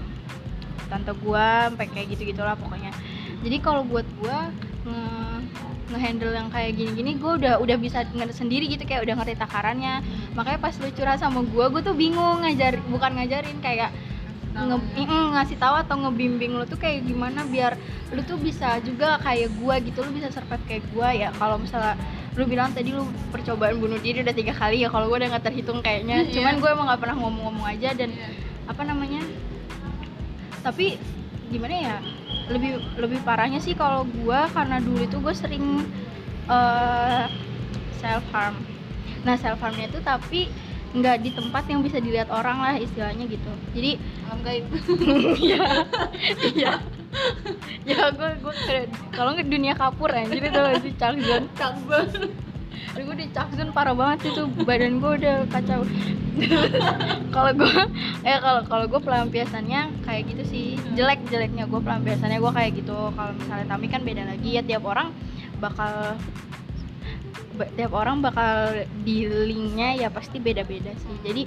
tante 0.88 1.12
gua 1.22 1.70
sampai 1.72 1.88
kayak 1.90 2.08
gitu 2.18 2.36
gitulah 2.36 2.56
pokoknya. 2.58 2.92
Jadi 3.46 3.58
kalau 3.62 3.86
buat 3.86 4.06
gua 4.22 4.50
nge 4.86 5.36
ngehandle 5.86 6.34
yang 6.34 6.50
kayak 6.50 6.74
gini-gini 6.74 7.14
gue 7.22 7.32
udah 7.46 7.62
udah 7.62 7.78
bisa 7.78 8.10
ngerti 8.10 8.42
sendiri 8.42 8.66
gitu 8.66 8.90
kayak 8.90 9.06
udah 9.06 9.22
ngerti 9.22 9.38
takarannya. 9.38 10.02
Makanya 10.34 10.58
pas 10.58 10.74
lu 10.82 10.90
curhat 10.90 11.22
sama 11.22 11.46
gue 11.46 11.66
gue 11.70 11.82
tuh 11.86 11.94
bingung 11.94 12.42
ngajar 12.42 12.82
bukan 12.90 13.22
ngajarin 13.22 13.62
kayak 13.62 13.94
nge 14.56 15.06
ngasih 15.36 15.60
tahu 15.60 15.76
atau 15.76 15.96
ngebimbing 16.00 16.56
lu 16.56 16.64
tuh 16.64 16.80
kayak 16.80 17.04
gimana 17.04 17.44
biar 17.44 17.76
lu 18.16 18.24
tuh 18.24 18.40
bisa 18.40 18.80
juga 18.82 19.20
kayak 19.20 19.52
gue 19.52 19.76
gitu 19.92 20.00
lu 20.02 20.16
bisa 20.16 20.34
survive 20.34 20.64
kayak 20.66 20.84
gue 20.90 21.10
ya. 21.22 21.30
Kalau 21.38 21.62
misalnya 21.62 21.94
lu 22.36 22.44
bilang 22.50 22.74
tadi 22.74 22.90
lu 22.90 23.06
percobaan 23.30 23.78
bunuh 23.78 24.02
diri 24.02 24.26
udah 24.26 24.36
tiga 24.36 24.58
kali 24.58 24.82
ya 24.82 24.90
kalau 24.90 25.06
gue 25.12 25.18
udah 25.22 25.38
nggak 25.38 25.46
terhitung 25.46 25.86
kayaknya. 25.86 26.26
Cuman 26.34 26.58
gue 26.58 26.70
emang 26.72 26.88
nggak 26.90 27.02
pernah 27.04 27.18
ngomong-ngomong 27.20 27.68
aja 27.68 27.94
dan 27.94 28.10
yeah. 28.10 28.32
apa 28.66 28.82
namanya 28.82 29.22
tapi 30.66 30.98
gimana 31.54 31.76
ya 31.78 31.96
lebih 32.50 32.82
lebih 32.98 33.20
parahnya 33.22 33.62
sih 33.62 33.78
kalau 33.78 34.02
gue 34.02 34.40
karena 34.50 34.82
dulu 34.82 35.06
itu 35.06 35.18
gue 35.22 35.34
sering 35.38 35.86
uh, 36.50 37.30
self 38.02 38.26
harm 38.34 38.58
nah 39.22 39.38
self 39.38 39.62
harmnya 39.62 39.86
itu 39.94 40.02
tapi 40.02 40.50
nggak 40.96 41.18
di 41.22 41.30
tempat 41.36 41.64
yang 41.68 41.84
bisa 41.84 42.00
dilihat 42.00 42.32
orang 42.32 42.58
lah 42.64 42.76
istilahnya 42.80 43.28
gitu. 43.28 43.52
Jadi 43.76 44.00
alam 44.32 44.40
gaib 44.48 44.64
iya. 45.44 45.84
Iya. 46.56 46.74
Ya 47.84 48.02
gue 48.16 48.30
gue 48.40 48.54
kalau 49.12 49.36
nggak 49.36 49.48
dunia 49.52 49.76
kapur 49.76 50.08
ya 50.12 50.24
jadi 50.28 50.52
tuh 50.52 50.68
si 50.84 50.92
Changzon 50.96 51.44
Changzon 51.60 52.32
Aduh 52.96 53.04
gue 53.12 53.18
di 53.24 53.28
Changzon 53.36 53.76
parah 53.76 53.92
banget 53.92 54.32
itu 54.32 54.48
badan 54.64 55.04
gue 55.04 55.12
udah 55.20 55.38
kacau. 55.52 55.84
Kalau 57.36 57.52
gue 57.56 57.76
eh 58.28 58.40
kalau 58.44 58.62
kalau 58.68 58.86
gue 58.92 59.00
pelampiasannya 59.00 60.04
kayak 60.04 60.24
gitu 60.36 60.44
sih. 60.48 60.68
Jelek 60.96 61.24
jeleknya 61.32 61.64
gue 61.68 61.80
pelampiasannya 61.80 62.40
gue 62.44 62.52
kayak 62.52 62.72
gitu. 62.76 63.12
Kalau 63.16 63.32
misalnya 63.36 63.66
Tami 63.72 63.88
kan 63.88 64.02
beda 64.04 64.24
lagi 64.28 64.60
ya. 64.60 64.62
Tiap 64.64 64.84
orang 64.84 65.16
bakal 65.64 66.20
tiap 67.56 67.92
orang 67.96 68.20
bakal 68.20 68.84
di 69.08 69.28
linknya 69.28 69.96
ya 69.96 70.08
pasti 70.12 70.44
beda-beda 70.44 70.92
sih. 70.92 71.16
Jadi 71.24 71.44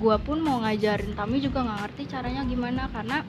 gue 0.00 0.16
pun 0.20 0.40
mau 0.44 0.60
ngajarin 0.64 1.16
Tami 1.16 1.40
juga 1.40 1.64
nggak 1.64 1.78
ngerti 1.88 2.02
caranya 2.12 2.44
gimana. 2.44 2.92
Karena 2.92 3.24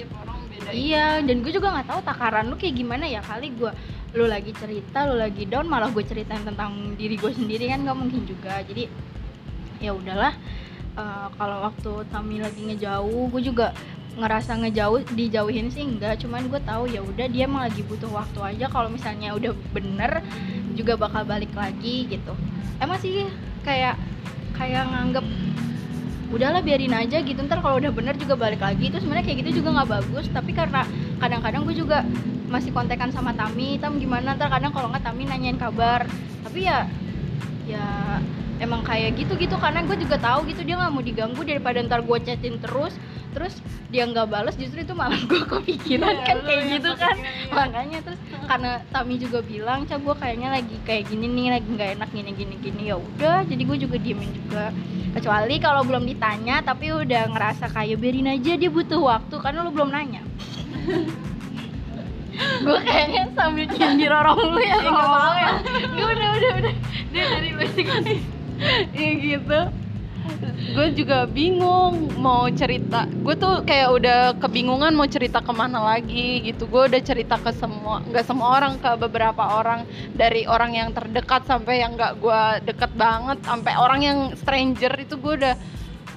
tiap 0.00 0.10
orang 0.24 0.38
beda 0.48 0.68
iya 0.72 1.20
dan 1.20 1.44
gue 1.44 1.52
juga 1.52 1.68
nggak 1.76 1.88
tahu 1.88 2.00
takaran 2.00 2.48
lu 2.48 2.56
kayak 2.56 2.80
gimana 2.80 3.04
ya. 3.04 3.20
Kali 3.20 3.52
gue 3.52 3.72
lu 4.10 4.26
lagi 4.26 4.50
cerita 4.50 5.06
lu 5.06 5.14
lagi 5.14 5.46
down 5.46 5.70
malah 5.70 5.90
gue 5.94 6.02
ceritain 6.02 6.42
tentang 6.42 6.98
diri 6.98 7.14
gue 7.14 7.30
sendiri 7.30 7.70
kan 7.70 7.86
nggak 7.86 7.98
mungkin 7.98 8.22
juga. 8.26 8.58
Jadi 8.66 8.90
ya 9.78 9.94
udahlah 9.94 10.34
uh, 10.98 11.28
kalau 11.38 11.70
waktu 11.70 11.92
Tami 12.10 12.42
lagi 12.42 12.60
ngejauh 12.66 13.30
gue 13.30 13.42
juga 13.46 13.70
ngerasa 14.18 14.58
ngejauh 14.58 15.06
dijauhin 15.14 15.70
sih 15.70 15.86
enggak 15.86 16.18
cuman 16.18 16.50
gue 16.50 16.60
tahu 16.66 16.90
ya 16.90 16.98
udah 16.98 17.30
dia 17.30 17.46
emang 17.46 17.70
lagi 17.70 17.86
butuh 17.86 18.10
waktu 18.10 18.38
aja. 18.42 18.66
Kalau 18.66 18.90
misalnya 18.90 19.30
udah 19.38 19.54
bener 19.70 20.26
juga 20.74 20.98
bakal 20.98 21.22
balik 21.22 21.54
lagi 21.54 22.10
gitu. 22.10 22.34
Emang 22.82 22.98
sih 22.98 23.30
kayak 23.62 23.94
kayak 24.58 24.90
nganggep 24.90 25.26
udahlah 26.34 26.62
biarin 26.66 26.94
aja 26.94 27.22
gitu. 27.22 27.38
Ntar 27.46 27.62
kalau 27.62 27.78
udah 27.78 27.94
bener 27.94 28.18
juga 28.18 28.34
balik 28.34 28.58
lagi. 28.58 28.90
Itu 28.90 28.98
sebenarnya 28.98 29.30
kayak 29.30 29.38
gitu 29.46 29.62
juga 29.62 29.78
nggak 29.78 29.90
bagus. 30.02 30.26
Tapi 30.34 30.50
karena 30.50 30.82
kadang-kadang 31.20 31.62
gue 31.68 31.76
juga 31.76 32.02
masih 32.50 32.72
kontekan 32.74 33.12
sama 33.12 33.36
Tami 33.36 33.78
Tam 33.78 34.00
gimana? 34.00 34.34
Ntar 34.34 34.48
kadang 34.50 34.72
kalau 34.72 34.88
nggak 34.90 35.04
Tami 35.04 35.28
nanyain 35.28 35.60
kabar. 35.60 36.08
Tapi 36.42 36.66
ya 36.66 36.88
ya 37.68 38.18
emang 38.60 38.84
kayak 38.84 39.16
gitu 39.16 39.38
gitu 39.40 39.56
karena 39.56 39.80
gue 39.86 39.96
juga 39.96 40.20
tahu 40.20 40.44
gitu 40.50 40.60
dia 40.66 40.76
nggak 40.76 40.92
mau 40.92 41.00
diganggu 41.00 41.40
daripada 41.46 41.80
ntar 41.80 42.04
gue 42.04 42.18
chatin 42.20 42.60
terus 42.60 42.92
terus 43.30 43.54
dia 43.88 44.04
nggak 44.04 44.26
balas 44.26 44.58
justru 44.58 44.82
itu 44.82 44.92
malah 44.92 45.16
gue 45.30 45.42
kepikiran 45.46 46.14
yeah, 46.18 46.26
kan 46.26 46.38
kayak 46.44 46.62
gitu 46.76 46.90
kan. 46.98 47.16
ya. 47.16 47.30
makanya 47.54 47.98
terus 48.04 48.20
karena 48.44 48.70
Tami 48.90 49.14
juga 49.22 49.38
bilang 49.40 49.86
cah 49.86 49.96
gue 49.96 50.14
kayaknya 50.18 50.48
lagi 50.50 50.76
kayak 50.82 51.08
gini 51.08 51.26
nih 51.30 51.46
lagi 51.56 51.68
nggak 51.70 51.90
enak 51.98 52.08
gini 52.10 52.30
gini 52.34 52.54
gini. 52.58 52.82
Ya 52.90 52.96
udah 52.98 53.46
jadi 53.46 53.62
gue 53.62 53.78
juga 53.86 53.96
diemin 54.02 54.30
juga. 54.34 54.74
Kecuali 55.10 55.54
kalau 55.62 55.82
belum 55.86 56.04
ditanya 56.06 56.62
tapi 56.62 56.90
udah 56.90 57.30
ngerasa 57.30 57.70
kayak 57.70 57.98
biarin 57.98 58.30
aja 58.34 58.58
dia 58.58 58.70
butuh 58.70 58.98
waktu 58.98 59.34
karena 59.38 59.62
lo 59.62 59.70
belum 59.70 59.90
nanya 59.94 60.22
gue 62.40 62.78
kayaknya 62.86 63.28
sambil 63.36 63.68
nyindir 63.68 64.12
orang 64.12 64.38
lu 64.38 64.60
ya 64.62 64.78
ngomong 64.80 65.34
ya 65.36 65.50
gue 65.92 66.08
udah 66.08 66.28
udah 66.40 66.50
udah. 66.62 66.74
Dia 67.10 67.24
dari 67.26 67.50
lu 67.52 67.64
sih 67.74 67.84
iya 68.94 69.10
gitu. 69.18 69.60
Gue 70.70 70.94
juga 70.94 71.26
bingung 71.26 72.12
mau 72.20 72.46
cerita. 72.52 73.08
Gue 73.24 73.34
tuh 73.34 73.66
kayak 73.66 73.88
udah 73.90 74.20
kebingungan 74.38 74.94
mau 74.94 75.08
cerita 75.08 75.42
ke 75.42 75.52
mana 75.52 75.82
lagi 75.82 76.44
gitu. 76.46 76.70
Gue 76.70 76.86
udah 76.86 77.02
cerita 77.02 77.36
ke 77.40 77.50
semua 77.56 78.04
nggak 78.04 78.24
semua 78.24 78.56
orang 78.56 78.78
ke 78.78 78.90
beberapa 79.00 79.42
orang. 79.60 79.84
Dari 80.14 80.46
orang 80.46 80.76
yang 80.76 80.88
terdekat 80.94 81.44
sampai 81.44 81.82
yang 81.82 81.98
nggak 81.98 82.22
gue 82.22 82.42
deket 82.72 82.92
banget 82.94 83.42
sampai 83.42 83.72
orang 83.74 84.00
yang 84.00 84.18
stranger 84.38 84.92
itu 84.96 85.18
gue 85.18 85.34
udah 85.44 85.54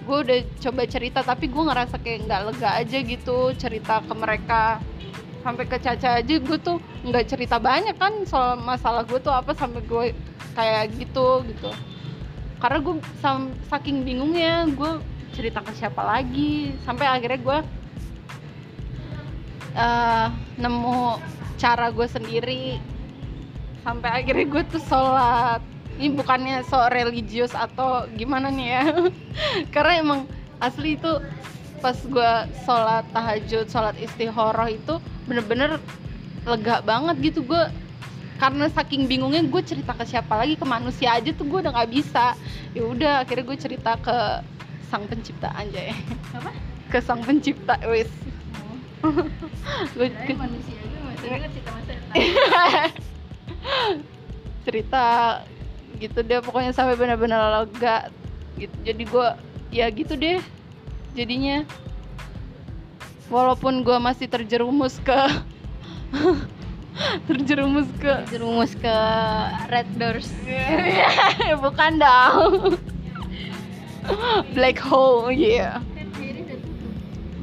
gue 0.03 0.17
udah 0.27 0.39
coba 0.60 0.83
cerita 0.83 1.19
tapi 1.24 1.48
gue 1.48 1.63
ngerasa 1.63 1.95
kayak 2.00 2.27
nggak 2.27 2.41
lega 2.51 2.69
aja 2.75 2.98
gitu 3.00 3.38
cerita 3.55 4.03
ke 4.03 4.13
mereka. 4.13 4.63
Sampai 5.43 5.67
ke 5.67 5.75
Caca 5.75 6.24
aja 6.24 6.36
gue 6.39 6.57
tuh 6.60 6.79
nggak 7.03 7.27
cerita 7.27 7.60
banyak 7.60 8.00
kan 8.00 8.24
soal 8.24 8.55
masalah 8.60 9.03
gue 9.03 9.19
tuh 9.19 9.31
apa 9.31 9.51
sampai 9.55 9.83
gue 9.83 10.05
kayak 10.55 10.95
gitu 10.95 11.43
gitu. 11.51 11.72
Karena 12.63 12.79
gue 12.79 12.95
saking 13.67 14.07
bingungnya 14.07 14.67
gue 14.72 15.03
cerita 15.36 15.60
ke 15.60 15.75
siapa 15.75 16.00
lagi. 16.00 16.72
Sampai 16.88 17.07
akhirnya 17.12 17.39
gue 17.43 17.60
uh, 19.75 20.27
nemu 20.60 21.19
cara 21.60 21.91
gue 21.91 22.07
sendiri. 22.07 22.79
Sampai 23.83 24.24
akhirnya 24.24 24.48
gue 24.48 24.63
tuh 24.72 24.83
sholat 24.88 25.72
ini 26.00 26.09
bukannya 26.17 26.65
so 26.65 26.77
religius 26.89 27.53
atau 27.53 28.09
gimana 28.17 28.50
nih 28.50 28.67
ya? 28.67 28.83
Karena 29.73 29.93
emang 30.01 30.19
asli 30.57 30.97
itu 30.97 31.12
pas 31.83 32.00
gue 32.00 32.31
sholat 32.63 33.03
tahajud 33.12 33.67
sholat 33.67 33.95
istihoroh 34.00 34.71
itu 34.71 35.03
bener-bener 35.27 35.77
lega 36.47 36.79
banget 36.81 37.33
gitu. 37.33 37.43
Gue 37.43 37.63
karena 38.41 38.67
saking 38.71 39.07
bingungnya 39.07 39.45
gue 39.45 39.62
cerita 39.63 39.93
ke 39.93 40.03
siapa 40.07 40.33
lagi? 40.39 40.55
Ke 40.55 40.65
manusia 40.65 41.15
aja 41.15 41.29
tuh 41.35 41.45
gue 41.45 41.59
udah 41.62 41.71
nggak 41.75 41.91
bisa. 41.91 42.33
Ya 42.71 42.83
udah 42.88 43.13
akhirnya 43.27 43.45
gue 43.45 43.57
cerita 43.59 43.91
ke 44.00 44.17
sang 44.93 45.09
pencipta 45.09 45.50
aja 45.57 45.89
ya 45.89 45.95
apa? 46.38 46.51
Ke 46.93 47.01
sang 47.01 47.21
pencipta 47.25 47.77
wis. 47.89 48.09
Oh. 49.01 49.12
gue 49.97 50.07
ke... 50.09 50.33
manusia 50.38 50.77
aja 50.77 50.97
masih 51.03 51.57
cerita 54.63 55.03
cerita 55.43 55.43
gitu 56.00 56.25
deh 56.25 56.39
pokoknya 56.41 56.71
sampai 56.73 56.97
benar-benar 56.97 57.63
lega. 57.63 58.09
Gitu 58.57 58.75
jadi 58.85 59.03
gue 59.03 59.27
ya 59.73 59.85
gitu 59.89 60.13
deh 60.17 60.39
jadinya. 61.17 61.65
Walaupun 63.31 63.81
gue 63.81 63.97
masih 63.97 64.29
terjerumus 64.29 65.00
ke 65.01 65.17
terjerumus 67.29 67.89
ke 67.97 68.12
terjerumus 68.29 68.73
ke 68.77 68.95
red 69.69 69.89
doors. 69.97 70.29
Bukan 71.65 71.91
dong. 71.97 72.77
Black 74.51 74.77
hole 74.83 75.31
ya 75.31 75.39
yeah. 75.39 75.73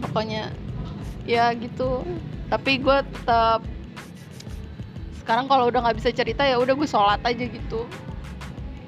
pokoknya 0.05 0.53
ya 1.25 1.51
gitu. 1.57 2.05
Tapi 2.51 2.83
gue 2.83 2.99
tetap 3.15 3.63
sekarang 5.31 5.47
kalau 5.47 5.71
udah 5.71 5.87
nggak 5.87 6.03
bisa 6.03 6.11
cerita 6.11 6.43
ya 6.43 6.59
udah 6.59 6.75
gue 6.75 6.89
sholat 6.91 7.23
aja 7.23 7.45
gitu 7.47 7.87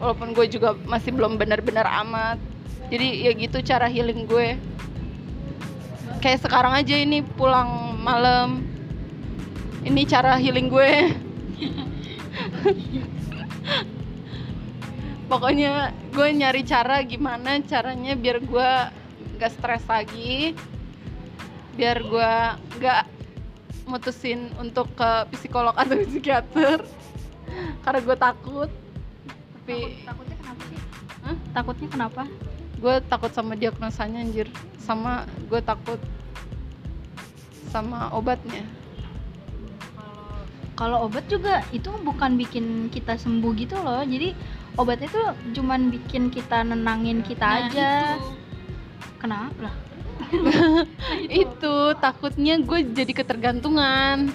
walaupun 0.03 0.35
gue 0.35 0.51
juga 0.51 0.75
masih 0.83 1.15
belum 1.15 1.39
benar-benar 1.39 1.87
amat. 2.03 2.43
Jadi 2.91 3.23
ya 3.23 3.31
gitu 3.39 3.63
cara 3.63 3.87
healing 3.87 4.27
gue. 4.27 4.59
Kayak 6.19 6.43
sekarang 6.43 6.75
aja 6.75 6.99
ini 6.99 7.23
pulang 7.23 7.95
malam. 8.03 8.67
Ini 9.87 10.03
cara 10.11 10.43
healing 10.43 10.67
gue. 10.67 11.15
Pokoknya 15.31 15.95
gue 16.11 16.29
nyari 16.35 16.67
cara 16.67 16.99
gimana 17.07 17.63
caranya 17.65 18.13
biar 18.19 18.43
gue 18.43 18.71
gak 19.39 19.55
stres 19.55 19.87
lagi. 19.87 20.59
Biar 21.79 22.03
gue 22.03 22.33
gak 22.83 23.07
mutusin 23.87 24.51
untuk 24.59 24.91
ke 24.99 25.31
psikolog 25.39 25.79
atau 25.79 25.95
psikiater. 26.11 26.83
Karena 27.87 28.01
gue 28.03 28.17
takut 28.19 28.82
tapi 29.63 29.79
Takut, 29.79 29.95
takutnya 30.03 30.37
kenapa 30.43 30.63
sih? 30.67 30.79
Hah? 31.23 31.37
takutnya 31.55 31.89
kenapa? 31.89 32.23
Gue 32.83 32.95
takut 33.07 33.31
sama 33.31 33.55
diagnosanya 33.55 34.19
anjir. 34.27 34.51
Sama 34.83 35.23
gue 35.47 35.63
takut 35.63 36.03
sama 37.71 38.11
obatnya. 38.11 38.67
Kalau 40.75 41.07
obat 41.07 41.31
juga 41.31 41.63
itu 41.71 41.95
bukan 42.03 42.35
bikin 42.35 42.91
kita 42.91 43.15
sembuh 43.15 43.55
gitu 43.55 43.79
loh. 43.79 44.03
Jadi 44.03 44.35
obat 44.75 44.99
itu 44.99 45.21
cuman 45.55 45.95
bikin 45.95 46.35
kita 46.35 46.67
nenangin 46.67 47.23
kita 47.23 47.47
nah, 47.47 47.59
aja. 47.71 47.91
itu. 48.19 48.35
kenapa? 49.23 49.71
Lah 49.71 49.77
itu 51.45 51.75
takutnya 52.03 52.59
gue 52.59 52.83
jadi 52.91 53.13
ketergantungan 53.15 54.33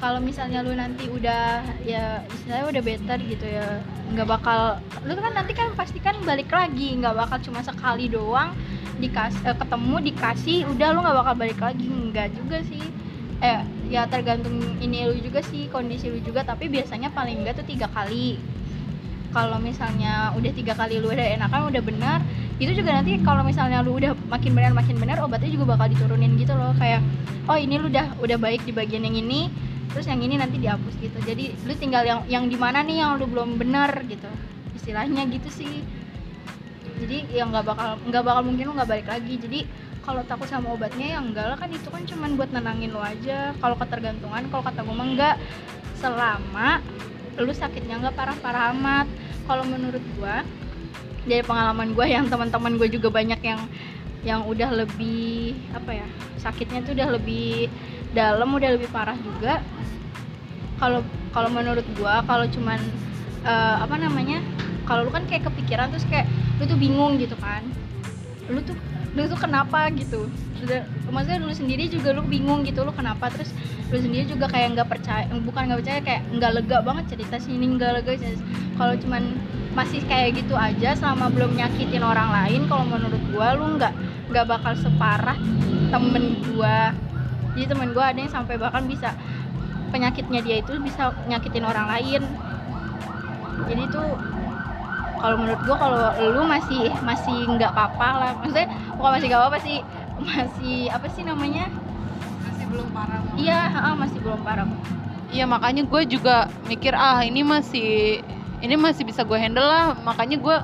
kalau 0.00 0.18
misalnya 0.18 0.64
lu 0.64 0.72
nanti 0.72 1.06
udah 1.12 1.60
ya 1.84 2.24
istilahnya 2.32 2.66
udah 2.72 2.82
better 2.82 3.18
gitu 3.20 3.44
ya 3.44 3.84
nggak 4.10 4.26
bakal 4.26 4.80
lu 5.04 5.12
kan 5.14 5.32
nanti 5.36 5.52
kan 5.52 5.68
pasti 5.76 6.00
kan 6.00 6.16
balik 6.24 6.48
lagi 6.48 6.96
nggak 6.96 7.14
bakal 7.14 7.38
cuma 7.44 7.60
sekali 7.60 8.08
doang 8.08 8.56
dikas 9.00 9.32
eh, 9.44 9.56
ketemu 9.56 9.96
dikasih 10.12 10.58
udah 10.72 10.88
lu 10.92 10.98
nggak 11.04 11.18
bakal 11.24 11.34
balik 11.34 11.60
lagi 11.60 11.86
nggak 11.88 12.28
juga 12.36 12.58
sih. 12.68 12.84
Eh 13.40 13.60
ya 13.88 14.04
tergantung 14.04 14.60
ini 14.84 15.08
lu 15.08 15.16
juga 15.16 15.40
sih 15.40 15.66
kondisi 15.72 16.12
lu 16.12 16.20
juga 16.20 16.44
tapi 16.44 16.68
biasanya 16.68 17.08
paling 17.12 17.40
enggak 17.40 17.64
tuh 17.64 17.66
tiga 17.66 17.88
kali. 17.88 18.36
Kalau 19.30 19.62
misalnya 19.62 20.34
udah 20.36 20.52
tiga 20.52 20.76
kali 20.76 21.00
lu 21.00 21.08
udah 21.08 21.38
enakan 21.38 21.70
udah 21.72 21.82
benar 21.82 22.18
itu 22.60 22.76
juga 22.76 23.00
nanti 23.00 23.16
kalau 23.24 23.40
misalnya 23.40 23.80
lu 23.80 23.96
udah 23.96 24.12
makin 24.28 24.52
benar 24.52 24.76
makin 24.76 25.00
benar 25.00 25.16
obatnya 25.24 25.48
juga 25.48 25.72
bakal 25.76 25.88
diturunin 25.88 26.36
gitu 26.36 26.52
loh. 26.52 26.76
Kayak 26.76 27.00
oh 27.48 27.56
ini 27.56 27.80
lu 27.80 27.88
udah 27.88 28.20
udah 28.20 28.36
baik 28.36 28.68
di 28.68 28.72
bagian 28.76 29.08
yang 29.08 29.16
ini 29.16 29.48
terus 29.90 30.06
yang 30.06 30.20
ini 30.22 30.38
nanti 30.38 30.56
dihapus 30.62 30.94
gitu. 31.02 31.18
Jadi 31.22 31.54
lu 31.66 31.72
tinggal 31.74 32.02
yang 32.06 32.20
yang 32.30 32.44
di 32.46 32.54
mana 32.54 32.82
nih 32.86 33.02
yang 33.02 33.18
lu 33.18 33.26
belum 33.26 33.58
benar 33.58 33.90
gitu. 34.06 34.30
Istilahnya 34.78 35.26
gitu 35.28 35.50
sih. 35.50 35.82
Jadi 37.00 37.32
yang 37.34 37.50
nggak 37.50 37.64
bakal 37.66 37.90
nggak 38.06 38.22
bakal 38.22 38.42
mungkin 38.46 38.64
lu 38.70 38.72
nggak 38.78 38.90
balik 38.90 39.08
lagi. 39.10 39.34
Jadi 39.36 39.60
kalau 40.00 40.24
takut 40.24 40.48
sama 40.48 40.72
obatnya 40.72 41.16
ya 41.16 41.18
enggak 41.18 41.46
lah. 41.54 41.56
Kan 41.58 41.70
itu 41.74 41.88
kan 41.90 42.02
cuman 42.06 42.30
buat 42.38 42.50
nenangin 42.54 42.90
lo 42.94 43.02
aja. 43.02 43.52
Kalau 43.58 43.76
ketergantungan 43.76 44.42
kalau 44.48 44.62
kata 44.62 44.80
gue 44.86 44.94
mah 44.94 45.08
enggak. 45.10 45.36
Selama 45.98 46.80
lu 47.36 47.52
sakitnya 47.52 47.98
nggak 47.98 48.14
parah-parah 48.14 48.72
amat. 48.76 49.06
Kalau 49.44 49.66
menurut 49.66 50.02
gue 50.16 50.34
dari 51.26 51.44
pengalaman 51.44 51.92
gue 51.92 52.06
yang 52.06 52.30
teman-teman 52.30 52.80
gue 52.80 52.88
juga 52.88 53.12
banyak 53.12 53.40
yang 53.44 53.60
yang 54.20 54.40
udah 54.44 54.84
lebih 54.84 55.56
apa 55.72 55.96
ya 55.96 56.08
sakitnya 56.36 56.84
tuh 56.84 56.92
udah 56.92 57.08
lebih 57.16 57.72
dalam 58.14 58.48
udah 58.50 58.70
lebih 58.74 58.88
parah 58.90 59.16
juga. 59.18 59.62
Kalau 60.80 61.04
kalau 61.30 61.50
menurut 61.52 61.84
gue 61.84 62.14
kalau 62.26 62.46
cuman 62.48 62.80
uh, 63.44 63.84
apa 63.84 64.00
namanya 64.00 64.40
kalau 64.88 65.06
lu 65.06 65.12
kan 65.12 65.22
kayak 65.28 65.46
kepikiran 65.46 65.92
terus 65.92 66.08
kayak 66.08 66.26
lu 66.58 66.64
tuh 66.66 66.78
bingung 66.78 67.20
gitu 67.20 67.36
kan. 67.38 67.62
Lu 68.50 68.58
tuh 68.64 68.74
lu 69.14 69.26
tuh 69.26 69.38
kenapa 69.38 69.90
gitu. 69.94 70.26
Sudah 70.58 70.84
maksudnya 71.08 71.40
lu 71.42 71.54
sendiri 71.54 71.86
juga 71.86 72.10
lu 72.16 72.24
bingung 72.26 72.66
gitu 72.66 72.82
lu 72.82 72.92
kenapa? 72.94 73.30
Terus 73.30 73.54
lu 73.90 73.98
sendiri 73.98 74.24
juga 74.30 74.46
kayak 74.46 74.78
nggak 74.78 74.88
percaya 74.88 75.26
bukan 75.42 75.62
nggak 75.66 75.78
percaya 75.82 76.00
kayak 76.00 76.22
nggak 76.30 76.52
lega 76.62 76.78
banget 76.86 77.04
cerita 77.10 77.36
sini 77.42 77.74
nggak 77.74 77.90
lega 77.98 78.12
kalau 78.78 78.94
cuman 78.94 79.34
masih 79.74 80.02
kayak 80.06 80.38
gitu 80.38 80.54
aja 80.54 80.94
selama 80.94 81.26
belum 81.30 81.58
nyakitin 81.58 82.02
orang 82.02 82.30
lain 82.30 82.70
kalau 82.70 82.86
menurut 82.86 83.22
gua 83.34 83.58
lu 83.58 83.78
nggak 83.78 83.94
nggak 84.30 84.46
bakal 84.46 84.72
separah 84.78 85.34
temen 85.90 86.38
gua 86.54 86.94
jadi 87.60 87.76
temen 87.76 87.92
gua 87.92 88.08
ada 88.08 88.24
yang 88.24 88.32
sampai 88.32 88.56
bahkan 88.56 88.88
bisa 88.88 89.12
penyakitnya 89.92 90.40
dia 90.40 90.56
itu 90.64 90.80
bisa 90.80 91.12
nyakitin 91.28 91.68
orang 91.68 91.92
lain. 91.92 92.24
Jadi 93.68 93.82
tuh 93.92 94.16
kalau 95.20 95.36
menurut 95.36 95.60
gue 95.68 95.76
kalau 95.76 96.00
lu 96.32 96.42
masih 96.48 96.88
masih 97.04 97.36
nggak 97.52 97.76
apa-apa 97.76 98.08
lah. 98.16 98.32
Maksudnya 98.40 98.68
bukan 98.96 99.10
masih 99.12 99.26
nggak 99.28 99.40
apa-apa 99.44 99.58
sih 99.60 99.78
masih 100.24 100.78
apa 100.88 101.06
sih 101.12 101.22
namanya? 101.26 101.68
Masih 102.48 102.64
belum 102.72 102.88
parah. 102.96 103.20
Iya 103.36 103.60
uh, 103.76 103.96
masih 104.00 104.18
belum 104.24 104.40
parah. 104.40 104.64
Iya 105.28 105.44
makanya 105.44 105.84
gue 105.84 106.02
juga 106.08 106.48
mikir 106.64 106.96
ah 106.96 107.20
ini 107.20 107.44
masih 107.44 108.24
ini 108.64 108.74
masih 108.80 109.04
bisa 109.04 109.20
gue 109.20 109.36
handle 109.36 109.68
lah. 109.68 109.92
Makanya 110.00 110.40
gue 110.40 110.56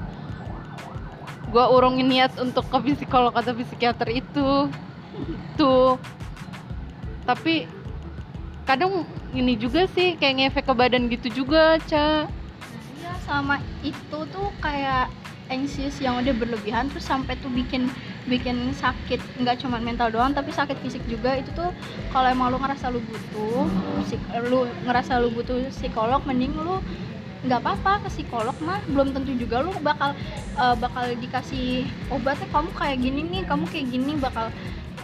gue 1.53 1.65
urungin 1.69 2.09
niat 2.09 2.33
untuk 2.41 2.65
ke 2.73 2.97
psikolog 2.97 3.37
atau 3.37 3.53
psikiater 3.53 4.09
itu. 4.09 4.73
Tuh 5.61 6.01
tapi 7.27 7.67
kadang 8.67 9.03
ini 9.35 9.59
juga 9.59 9.87
sih 9.91 10.15
kayak 10.15 10.55
ngefek 10.55 10.65
ke 10.71 10.75
badan 10.75 11.11
gitu 11.11 11.45
juga 11.45 11.77
ca. 11.91 12.31
Sama 13.27 13.59
itu 13.83 14.19
tuh 14.31 14.49
kayak 14.62 15.11
anxious 15.51 15.99
yang 16.03 16.19
udah 16.19 16.35
berlebihan 16.35 16.91
terus 16.91 17.07
sampai 17.07 17.39
tuh 17.39 17.51
bikin 17.51 17.87
bikin 18.27 18.75
sakit 18.75 19.23
nggak 19.39 19.62
cuma 19.62 19.79
mental 19.79 20.11
doang 20.11 20.35
tapi 20.35 20.55
sakit 20.55 20.79
fisik 20.83 21.03
juga. 21.11 21.35
Itu 21.39 21.51
tuh 21.55 21.71
kalau 22.15 22.31
emang 22.31 22.55
lu 22.55 22.59
ngerasa 22.62 22.91
lu 22.91 23.03
butuh 23.03 23.67
psik, 24.07 24.23
lu 24.47 24.71
ngerasa 24.87 25.19
lu 25.19 25.31
butuh 25.35 25.59
psikolog 25.75 26.23
mending 26.27 26.55
lu 26.55 26.79
nggak 27.47 27.62
apa-apa 27.62 28.07
ke 28.07 28.09
psikolog 28.19 28.55
mah. 28.62 28.83
Belum 28.91 29.11
tentu 29.15 29.35
juga 29.35 29.62
lu 29.62 29.75
bakal 29.83 30.15
eh, 30.59 30.75
bakal 30.79 31.15
dikasih 31.19 31.87
obatnya 32.11 32.47
kamu 32.51 32.71
kayak 32.75 32.99
gini 33.03 33.21
nih 33.31 33.43
kamu 33.47 33.65
kayak 33.71 33.87
gini 33.91 34.12
bakal 34.19 34.51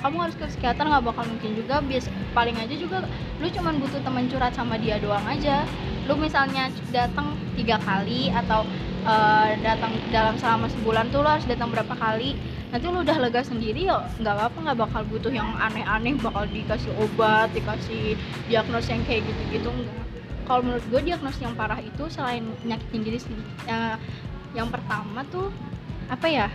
kamu 0.03 0.17
harus 0.19 0.37
ke 0.37 0.45
psikiater 0.51 0.85
nggak 0.85 1.05
bakal 1.07 1.25
mungkin 1.25 1.55
juga. 1.55 1.79
Bias 1.81 2.11
paling 2.35 2.59
aja 2.59 2.75
juga 2.75 3.07
lu 3.39 3.47
cuman 3.51 3.79
butuh 3.79 4.03
teman 4.03 4.27
curhat 4.27 4.53
sama 4.53 4.77
dia 4.77 4.99
doang 4.99 5.25
aja. 5.25 5.63
Lu 6.11 6.19
misalnya 6.19 6.69
datang 6.91 7.39
tiga 7.55 7.79
kali 7.81 8.35
atau 8.35 8.67
eh, 9.07 9.57
datang 9.63 9.95
dalam 10.11 10.35
selama 10.37 10.67
sebulan 10.69 11.15
tuh 11.15 11.23
lu 11.23 11.31
harus 11.31 11.47
datang 11.47 11.71
berapa 11.71 11.95
kali. 11.95 12.35
Nanti 12.75 12.85
lu 12.89 13.05
udah 13.05 13.19
lega 13.21 13.45
sendiri 13.45 13.87
ya 13.87 14.03
nggak 14.19 14.35
apa-apa 14.35 14.59
nggak 14.71 14.79
bakal 14.81 15.03
butuh 15.07 15.31
yang 15.31 15.47
aneh-aneh 15.61 16.17
bakal 16.19 16.49
dikasih 16.49 16.89
obat 16.99 17.53
dikasih 17.53 18.17
diagnos 18.49 18.89
yang 18.89 19.05
kayak 19.05 19.23
gitu-gitu 19.29 19.69
enggak 19.69 20.03
kalau 20.47 20.61
menurut 20.69 20.85
gue 20.91 21.01
diagnos 21.13 21.39
yang 21.39 21.55
parah 21.55 21.79
itu 21.79 22.05
selain 22.11 22.43
nyakitin 22.67 23.03
diri 23.05 23.19
sendiri 23.21 23.45
eh, 23.71 23.97
yang 24.53 24.69
pertama 24.69 25.25
tuh 25.31 25.49
apa 26.11 26.27
ya 26.29 26.49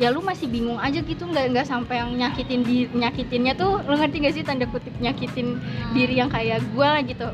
ya 0.00 0.08
lu 0.08 0.24
masih 0.24 0.48
bingung 0.48 0.80
aja 0.80 1.04
gitu 1.04 1.28
nggak 1.28 1.52
nggak 1.52 1.66
sampai 1.68 2.00
yang 2.00 2.16
nyakitin 2.16 2.64
di 2.64 2.88
nyakitinnya 2.88 3.52
tuh 3.52 3.84
lu 3.84 4.00
ngerti 4.00 4.24
gak 4.24 4.32
sih 4.32 4.40
tanda 4.40 4.64
kutip 4.64 4.96
nyakitin 4.96 5.60
diri 5.92 6.16
yang 6.16 6.32
kayak 6.32 6.64
gue 6.72 6.88
lah 6.88 7.04
gitu. 7.04 7.28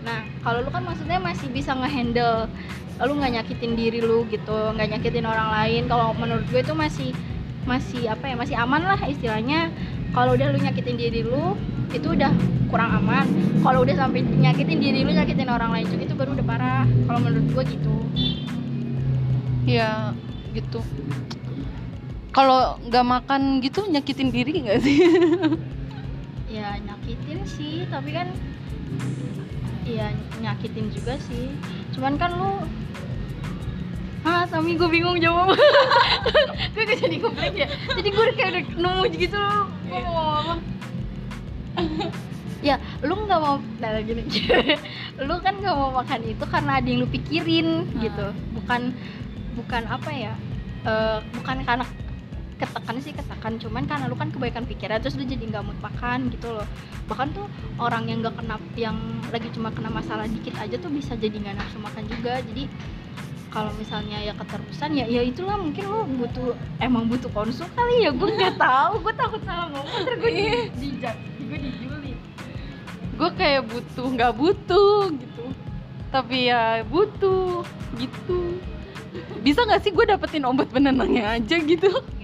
Nah 0.00 0.24
kalau 0.40 0.64
lu 0.64 0.72
kan 0.72 0.80
maksudnya 0.80 1.20
masih 1.20 1.52
bisa 1.52 1.76
ngehandle 1.76 2.48
lu 3.04 3.12
nggak 3.20 3.32
nyakitin 3.36 3.76
diri 3.76 4.00
lu 4.00 4.24
gitu 4.32 4.72
nggak 4.72 4.96
nyakitin 4.96 5.28
orang 5.28 5.52
lain. 5.52 5.82
Kalau 5.92 6.16
menurut 6.16 6.48
gue 6.48 6.64
itu 6.64 6.72
masih 6.72 7.12
masih 7.68 8.08
apa 8.08 8.32
ya 8.32 8.34
masih 8.40 8.56
aman 8.56 8.80
lah 8.80 9.00
istilahnya. 9.04 9.68
Kalau 10.16 10.32
udah 10.40 10.56
lu 10.56 10.58
nyakitin 10.64 10.96
diri 10.96 11.20
lu 11.20 11.52
itu 11.92 12.16
udah 12.16 12.32
kurang 12.72 12.96
aman. 12.96 13.28
Kalau 13.60 13.84
udah 13.84 13.92
sampai 13.92 14.24
nyakitin 14.24 14.80
diri 14.80 15.04
lu 15.04 15.12
nyakitin 15.12 15.52
orang 15.52 15.68
lain 15.68 15.84
juga 15.92 16.08
itu 16.08 16.16
baru 16.16 16.32
udah 16.32 16.46
parah. 16.48 16.88
Kalau 16.88 17.20
menurut 17.20 17.44
gue 17.52 17.64
gitu. 17.76 17.96
Ya 19.68 20.16
gitu 20.56 20.80
kalau 22.36 22.76
nggak 22.84 23.00
makan 23.00 23.64
gitu 23.64 23.88
nyakitin 23.88 24.28
diri 24.28 24.68
nggak 24.68 24.80
sih? 24.84 25.00
Ya 26.46 26.78
nyakitin 26.78 27.42
sih 27.42 27.84
tapi 27.90 28.14
kan 28.16 28.30
iya 29.82 30.14
nyakitin 30.40 30.94
juga 30.94 31.18
sih. 31.26 31.52
Cuman 31.90 32.16
kan 32.16 32.38
lu 32.38 32.62
ah 34.22 34.46
Sami 34.46 34.78
gue 34.78 34.88
bingung 34.88 35.18
jawab. 35.18 35.58
Gue 36.76 36.82
gak 36.86 36.98
jadi 37.02 37.16
komplek 37.18 37.66
ya? 37.66 37.68
Jadi 37.92 38.08
gue 38.08 38.24
kayak 38.36 38.50
udah 38.52 38.64
nemu 38.78 39.02
gitu 39.16 39.36
loh 39.36 39.64
gue 39.90 39.98
mau 40.00 40.12
ngomong 40.12 40.36
apa? 40.38 40.54
Ya 42.62 42.76
lu 43.02 43.14
nggak 43.26 43.40
mau 43.42 43.56
nah 43.82 44.00
gini 44.00 44.22
lu 45.18 45.34
kan 45.42 45.54
nggak 45.60 45.76
mau 45.76 45.90
makan 45.98 46.20
itu 46.24 46.44
karena 46.46 46.72
ada 46.78 46.88
yang 46.88 47.04
lu 47.04 47.08
pikirin 47.10 47.90
gitu. 48.00 48.26
Bukan 48.54 48.94
bukan 49.60 49.82
apa 49.88 50.10
ya 50.14 50.32
eh, 50.86 51.18
bukan 51.36 51.66
karena 51.66 51.84
ketekan 52.56 52.96
sih 53.04 53.12
ketekan 53.12 53.60
cuman 53.60 53.84
karena 53.84 54.08
lu 54.08 54.16
kan 54.16 54.32
kebaikan 54.32 54.64
pikiran 54.64 55.04
terus 55.04 55.20
lu 55.20 55.28
jadi 55.28 55.44
nggak 55.44 55.64
mood 55.64 55.78
makan 55.84 56.32
gitu 56.32 56.48
loh. 56.56 56.64
Bahkan 57.06 57.36
tuh 57.36 57.46
orang 57.76 58.08
yang 58.08 58.24
nggak 58.24 58.36
kena 58.40 58.56
yang 58.80 58.96
lagi 59.28 59.52
cuma 59.52 59.68
kena 59.68 59.92
masalah 59.92 60.24
dikit 60.24 60.56
aja 60.56 60.80
tuh 60.80 60.88
bisa 60.88 61.12
jadi 61.20 61.36
nggak 61.36 61.56
nafsu 61.60 61.76
makan 61.76 62.04
juga. 62.08 62.40
Jadi 62.40 62.64
kalau 63.52 63.72
misalnya 63.76 64.20
ya 64.24 64.32
keterusan 64.36 64.96
ya 64.96 65.04
ya 65.08 65.20
itulah 65.24 65.56
mungkin 65.60 65.84
lu 65.84 66.00
butuh 66.24 66.56
emang 66.80 67.04
butuh 67.12 67.28
konsul 67.36 67.68
kali 67.76 68.08
ya? 68.08 68.10
Gue 68.16 68.32
nggak 68.32 68.56
tahu 68.64 69.04
gue 69.04 69.14
takut 69.14 69.40
salah 69.44 69.68
ngomong 69.68 70.00
terus 70.08 70.18
gue 70.24 70.32
di 70.32 70.44
di 70.80 70.88
gue 71.46 71.58
dijulid 71.60 72.18
gue 73.16 73.30
kayak 73.32 73.64
butuh 73.68 74.06
nggak 74.16 74.32
butuh 74.32 75.12
gitu. 75.12 75.44
Tapi 76.08 76.48
ya 76.48 76.80
butuh 76.88 77.68
gitu. 78.00 78.60
Bisa 79.44 79.64
nggak 79.64 79.80
sih 79.84 79.92
gue 79.92 80.04
dapetin 80.08 80.48
obat 80.48 80.72
penenangnya 80.72 81.36
aja 81.36 81.56
gitu 81.60 82.15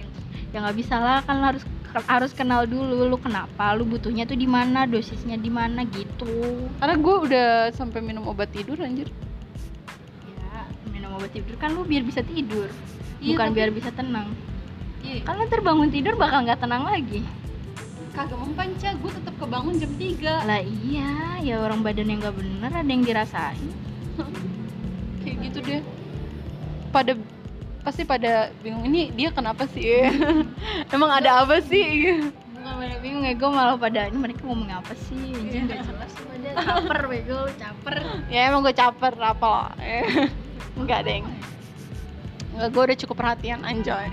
ya 0.53 0.61
nggak 0.61 0.77
bisa 0.77 0.95
lah 1.01 1.19
kan 1.25 1.41
harus 1.41 1.65
harus 2.05 2.31
kenal 2.33 2.65
dulu 2.65 3.09
lu 3.09 3.17
kenapa 3.17 3.73
lu 3.73 3.85
butuhnya 3.85 4.25
tuh 4.25 4.37
di 4.37 4.45
mana 4.45 4.85
dosisnya 4.85 5.37
di 5.37 5.49
mana 5.49 5.85
gitu. 5.85 6.69
Karena 6.77 6.95
gue 6.97 7.15
udah 7.29 7.49
sampai 7.73 8.01
minum 8.01 8.25
obat 8.29 8.49
tidur 8.53 8.77
anjir. 8.81 9.09
Ya 10.29 10.69
minum 10.89 11.17
obat 11.17 11.33
tidur 11.33 11.53
kan 11.57 11.73
lu 11.73 11.85
biar 11.85 12.01
bisa 12.05 12.21
tidur. 12.25 12.69
Iya, 13.21 13.33
bukan 13.33 13.47
tapi- 13.49 13.57
biar 13.57 13.69
bisa 13.73 13.89
tenang. 13.93 14.29
Iya. 15.05 15.21
Kan 15.25 15.41
lu 15.41 15.45
terbangun 15.49 15.89
tidur 15.89 16.13
bakal 16.17 16.45
nggak 16.45 16.61
tenang 16.61 16.85
lagi. 16.85 17.21
Kagak 18.13 18.37
mempan 18.37 18.69
Ca. 18.77 18.93
gue 18.93 19.09
tetap 19.09 19.33
kebangun 19.41 19.73
jam 19.81 19.89
3 19.97 20.45
lah 20.45 20.61
iya. 20.61 21.41
Ya 21.41 21.57
orang 21.57 21.81
badan 21.81 22.13
yang 22.13 22.21
nggak 22.21 22.37
bener 22.37 22.69
ada 22.69 22.85
yang 22.85 23.01
dirasain. 23.01 23.69
Kayak 25.25 25.37
gitu 25.49 25.59
deh. 25.65 25.81
Pada 26.93 27.17
pasti 27.83 28.07
pada 28.07 28.49
bingung 28.63 28.87
ini 28.87 29.11
dia 29.11 29.29
kenapa 29.35 29.67
sih? 29.67 30.07
Emang 30.95 31.11
ada 31.11 31.43
apa 31.43 31.59
sih? 31.59 32.23
Bukan 32.55 32.73
pada 32.79 32.95
bingung 33.03 33.27
ya 33.27 33.35
gue 33.35 33.49
malah 33.51 33.75
pada 33.75 34.07
ini 34.07 34.17
mereka 34.17 34.41
ngomong 34.47 34.71
apa 34.71 34.95
sih? 34.95 35.35
Anjing 35.35 35.67
nggak 35.67 35.83
jelas 35.83 36.11
caper 36.55 36.99
bego 37.11 37.39
caper. 37.59 37.95
Ya 38.31 38.47
emang 38.47 38.63
gue 38.63 38.75
caper 38.75 39.13
apa? 39.19 39.47
Lah 39.75 40.29
enggak 40.79 41.01
deng. 41.03 41.25
Enggak 42.55 42.69
gue 42.71 42.81
udah 42.87 42.97
cukup 43.03 43.15
perhatian 43.19 43.61
anjay. 43.67 44.07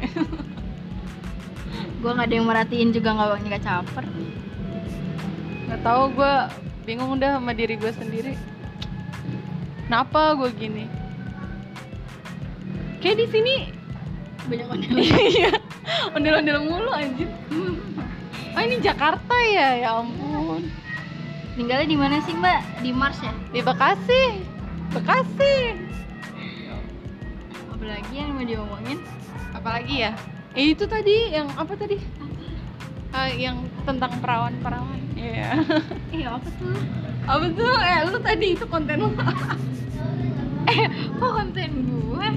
Gue 2.00 2.10
nggak 2.10 2.26
ada 2.26 2.34
yang 2.34 2.46
merhatiin 2.48 2.90
juga 2.90 3.14
nggak 3.14 3.46
nggak 3.46 3.62
caper. 3.62 4.04
Nggak 5.70 5.80
tahu 5.86 6.02
gue 6.18 6.34
bingung 6.90 7.14
udah 7.14 7.38
sama 7.38 7.54
diri 7.54 7.78
gue 7.78 7.92
sendiri. 7.94 8.34
Kenapa 9.86 10.34
gue 10.38 10.50
gini 10.58 10.99
kayak 13.00 13.16
di 13.16 13.26
sini 13.32 13.54
banyak 14.48 14.66
banget 14.68 14.88
iya. 15.36 15.52
Ondel-ondel 16.16 16.58
mulu 16.64 16.90
anjir. 16.90 17.28
Oh 18.56 18.62
ini 18.62 18.76
Jakarta 18.82 19.36
ya? 19.46 19.78
Ya 19.78 19.90
ampun. 19.94 20.66
Tinggalnya 21.54 21.86
di 21.86 21.98
mana 21.98 22.16
sih 22.24 22.34
mbak? 22.34 22.82
Di 22.82 22.90
Mars 22.90 23.20
ya? 23.20 23.32
Di 23.52 23.60
Bekasi. 23.62 24.42
Bekasi. 24.90 25.54
Apalagi 27.70 28.14
yang 28.16 28.32
mau 28.34 28.44
diomongin? 28.44 28.98
Apalagi 29.54 30.08
ya? 30.08 30.12
Eh, 30.56 30.74
itu 30.74 30.88
tadi 30.88 31.30
yang 31.30 31.46
apa 31.54 31.78
tadi? 31.78 32.00
Ah, 33.14 33.30
yang 33.30 33.62
tentang 33.86 34.18
perawan-perawan. 34.18 34.98
Iya. 35.14 35.62
Iya 36.16 36.28
apa 36.36 36.48
tuh? 36.58 36.74
Apa 37.28 37.46
tuh? 37.54 37.74
Eh 37.78 37.98
lu 38.10 38.18
tadi 38.18 38.46
itu 38.58 38.64
konten 38.66 38.98
lu. 38.98 39.08
Kok 41.20 41.32
konten 41.34 41.70
gue 41.86 42.28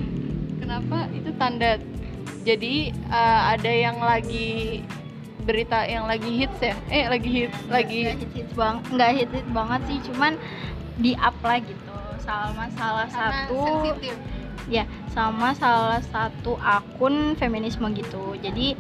kenapa? 0.63 1.11
Itu 1.11 1.29
tanda. 1.35 1.75
Jadi 2.47 2.91
eh, 2.91 3.41
ada 3.55 3.71
yang 3.71 3.99
lagi 3.99 4.83
berita 5.43 5.83
yang 5.83 6.07
lagi 6.07 6.31
hits 6.31 6.59
ya? 6.63 6.75
Eh 6.87 7.07
lagi 7.11 7.29
hits 7.29 7.59
lagi 7.67 8.07
nggak 8.07 8.17
hits 8.23 8.35
hits 8.35 8.53
bang 8.55 8.75
nggak 8.95 9.11
hits 9.11 9.33
hits 9.35 9.51
banget 9.51 9.81
sih 9.91 9.97
cuman 10.11 10.33
di 10.99 11.11
up 11.19 11.35
lah 11.43 11.59
gitu. 11.59 11.95
Sama 12.23 12.71
salah 12.79 13.07
satu 13.11 13.91
ya 14.71 14.87
sama 15.11 15.51
salah 15.59 15.99
satu 15.99 16.55
akun 16.63 17.35
feminisme 17.35 17.91
gitu. 17.91 18.39
Jadi 18.39 18.79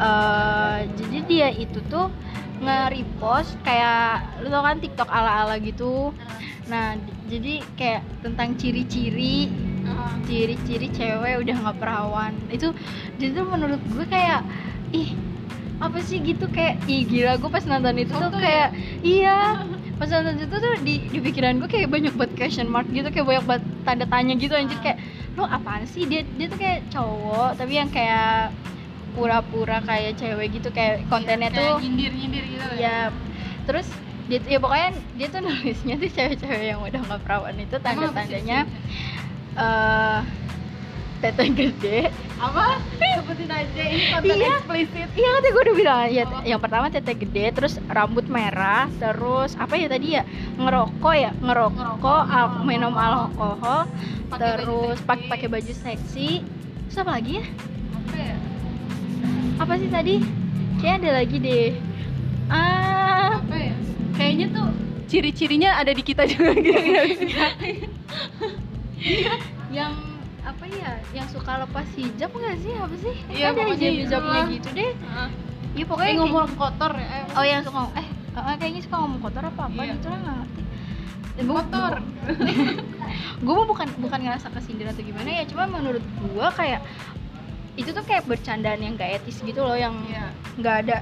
eh 0.00 0.78
jadi 0.96 1.18
dia 1.24 1.48
itu 1.48 1.80
tuh 1.88 2.12
nge-repost 2.60 3.56
kayak 3.64 4.44
lu 4.44 4.52
tau 4.52 4.60
kan 4.60 4.76
TikTok 4.76 5.08
ala-ala 5.08 5.56
gitu? 5.64 6.12
Nah. 6.68 6.92
Di- 7.00 7.16
jadi 7.30 7.54
kayak 7.78 8.02
tentang 8.26 8.58
ciri-ciri 8.58 9.48
ciri-ciri 10.26 10.88
cewek 10.94 11.42
udah 11.42 11.56
nggak 11.66 11.78
perawan. 11.78 12.32
Itu 12.52 12.72
jadi 13.18 13.36
tuh 13.36 13.46
menurut 13.48 13.80
gue 13.90 14.06
kayak 14.06 14.42
ih 14.94 15.14
apa 15.80 15.98
sih 16.04 16.20
gitu? 16.20 16.46
Kayak 16.52 16.82
ih 16.86 17.08
gila 17.08 17.40
gue 17.40 17.50
pas 17.50 17.64
nonton 17.64 17.96
itu 17.96 18.12
tuh 18.12 18.28
Soto 18.28 18.38
kayak 18.38 18.74
iya. 19.00 19.64
Pas 20.00 20.08
nonton 20.08 20.40
itu 20.40 20.56
tuh 20.56 20.74
di, 20.80 20.94
di 21.12 21.18
pikiran 21.20 21.60
gue 21.60 21.68
kayak 21.68 21.88
banyak 21.92 22.12
buat 22.16 22.32
question 22.36 22.68
mark 22.68 22.88
gitu 22.92 23.08
kayak 23.12 23.26
banyak 23.26 23.44
buat 23.44 23.62
tanda 23.84 24.06
tanya 24.08 24.34
gitu 24.36 24.52
anjir. 24.56 24.78
Kayak 24.80 24.98
lo 25.36 25.44
apaan 25.48 25.84
sih? 25.88 26.04
Dia 26.08 26.24
dia 26.36 26.46
tuh 26.48 26.58
kayak 26.60 26.88
cowok 26.92 27.56
tapi 27.60 27.76
yang 27.76 27.90
kayak 27.92 28.52
pura-pura 29.10 29.82
kayak 29.82 30.16
cewek 30.16 30.54
gitu 30.54 30.70
kayak 30.70 31.02
kontennya 31.10 31.50
tuh 31.50 31.82
nyindir-nyindir 31.82 32.44
gitu 32.46 32.68
ya? 32.78 33.10
Terus 33.66 33.88
dia 34.30 34.38
ya 34.46 34.62
pokoknya 34.62 34.94
dia 35.18 35.26
tuh 35.26 35.42
nulisnya 35.42 35.94
tuh 35.98 36.10
cewek-cewek 36.14 36.66
yang 36.70 36.78
udah 36.78 37.02
nggak 37.02 37.20
perawan 37.26 37.56
itu 37.58 37.76
tanda-tandanya 37.82 38.62
eh 39.52 40.20
tete 41.20 41.44
gede. 41.50 41.98
Apa? 42.40 42.80
Sebutin 42.96 43.52
aja 43.52 43.82
ini 43.84 44.04
konten 44.08 44.32
Iya. 44.32 44.56
eksplisit. 44.56 45.08
Iya 45.12 45.28
kan 45.30 45.40
gue 45.44 45.62
udah 45.62 45.76
bilang 45.76 46.00
ya 46.08 46.24
Apa? 46.24 46.38
yang 46.42 46.56
pertama 46.56 46.86
tete 46.88 47.12
gede 47.14 47.52
terus 47.52 47.76
rambut 47.86 48.24
merah 48.24 48.88
terus 48.96 49.52
apa 49.54 49.76
ya 49.76 49.86
tadi 49.86 50.16
ya 50.16 50.24
ngerokok 50.56 51.14
ya 51.14 51.30
ngerokok, 51.36 51.76
Ngerokok, 51.76 52.22
al- 52.26 52.64
minum 52.64 52.96
alkohol 52.96 53.84
baju 54.30 54.40
terus 54.40 54.96
pakai 55.04 55.28
pakai 55.28 55.48
baju 55.50 55.72
seksi. 55.74 56.40
Terus 56.86 56.96
apa 56.98 57.10
lagi 57.12 57.32
ya? 57.36 57.44
Apa 57.92 58.16
ya? 58.16 58.34
Apa 59.60 59.72
sih 59.76 59.88
tadi? 59.88 60.14
Kayak 60.80 60.96
ada 60.96 61.10
lagi 61.20 61.36
deh. 61.36 61.68
Ah. 62.48 63.36
Apa 63.36 63.56
ya? 63.60 63.74
Kayaknya 64.16 64.46
tuh 64.50 64.68
ciri-cirinya 65.04 65.76
ada 65.76 65.92
di 65.92 66.00
kita 66.00 66.24
juga 66.24 66.56
gitu 66.56 66.80
yang 69.78 69.92
apa 70.40 70.64
ya 70.66 70.90
yang 71.12 71.28
suka 71.28 71.52
lepas 71.58 71.86
hijab 71.94 72.30
nggak 72.30 72.56
sih 72.58 72.72
apa 72.74 72.94
sih 72.96 73.14
Iya, 73.28 73.46
ada 73.46 73.60
pokoknya 73.60 73.88
hijab 73.88 74.00
hijabnya 74.00 74.40
itu. 74.40 74.52
gitu 74.56 74.68
deh 74.72 74.90
iya 74.90 75.24
Eh, 75.76 75.86
pokoknya 75.86 76.06
kayak- 76.08 76.20
ngomong 76.20 76.48
kotor 76.54 76.92
ya 76.94 77.06
eh, 77.06 77.24
oh 77.32 77.44
yang 77.44 77.60
suka 77.60 77.76
ngomong- 77.78 77.94
eh 77.94 78.06
eh, 78.32 78.56
kayaknya 78.56 78.80
suka 78.82 78.96
ngomong 78.98 79.20
kotor 79.20 79.42
apa 79.44 79.62
apa 79.64 79.80
Iya. 79.80 79.92
gitu 79.94 80.06
lah 80.06 80.18
nggak 80.18 80.36
ngerti 80.36 80.62
Eh, 81.30 81.44
gua- 81.44 81.56
kotor 81.62 81.94
gue 83.40 83.54
mah 83.54 83.66
bukan 83.66 83.88
bukan 83.98 84.20
ngerasa 84.20 84.46
kesindir 84.50 84.86
atau 84.86 85.00
gimana 85.00 85.28
ya 85.30 85.44
cuma 85.44 85.64
menurut 85.66 86.02
gue 86.02 86.48
kayak 86.52 86.80
itu 87.74 87.90
tuh 87.90 88.02
kayak 88.02 88.24
bercandaan 88.24 88.76
yang 88.78 88.92
gak 88.94 89.18
etis 89.18 89.40
gitu 89.40 89.60
loh 89.60 89.74
yang 89.74 89.94
Iya. 90.04 90.26
nggak 90.56 90.76
ada 90.80 90.96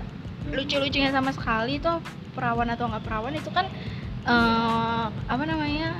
lucu-lucunya 0.49 1.11
sama 1.11 1.31
sekali 1.31 1.79
tuh 1.79 1.99
perawan 2.33 2.69
atau 2.69 2.87
nggak 2.87 3.03
perawan 3.03 3.33
itu 3.33 3.51
kan 3.51 3.67
eh, 4.25 5.05
apa 5.09 5.45
namanya 5.45 5.97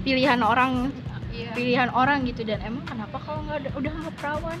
pilihan 0.00 0.40
orang 0.40 0.88
Iya. 1.30 1.54
pilihan 1.54 1.90
orang 1.94 2.26
gitu. 2.26 2.42
Dan 2.42 2.58
emang 2.60 2.82
kenapa 2.82 3.16
kalau 3.22 3.46
nggak 3.46 3.58
ada 3.64 3.70
udah 3.78 3.92
nggak 4.02 4.14
perawan? 4.18 4.58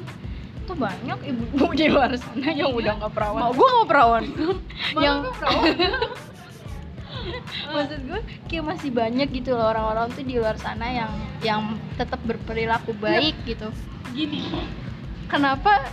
Tuh 0.70 0.76
banyak 0.78 1.18
ibu-ibu 1.26 1.66
di 1.74 1.86
luar 1.90 2.14
sana 2.14 2.48
yang 2.54 2.70
udah 2.70 2.92
nggak 3.02 3.12
perawan. 3.12 3.40
Mau 3.42 3.52
gue 3.52 3.68
mau 3.74 3.86
perawan? 3.86 4.24
Yang- 5.04 5.34
perawan. 5.34 5.74
Maksud 7.70 8.00
gue 8.06 8.20
kayak 8.48 8.64
masih 8.64 8.90
banyak 8.90 9.28
gitu 9.34 9.52
loh 9.52 9.70
orang-orang 9.70 10.08
tuh 10.14 10.24
di 10.24 10.38
luar 10.38 10.56
sana 10.56 10.88
yang 10.88 11.12
yang 11.42 11.62
tetap 11.94 12.22
berperilaku 12.22 12.94
baik 12.96 13.34
gitu. 13.44 13.68
Gini. 14.14 14.46
Kenapa 15.26 15.90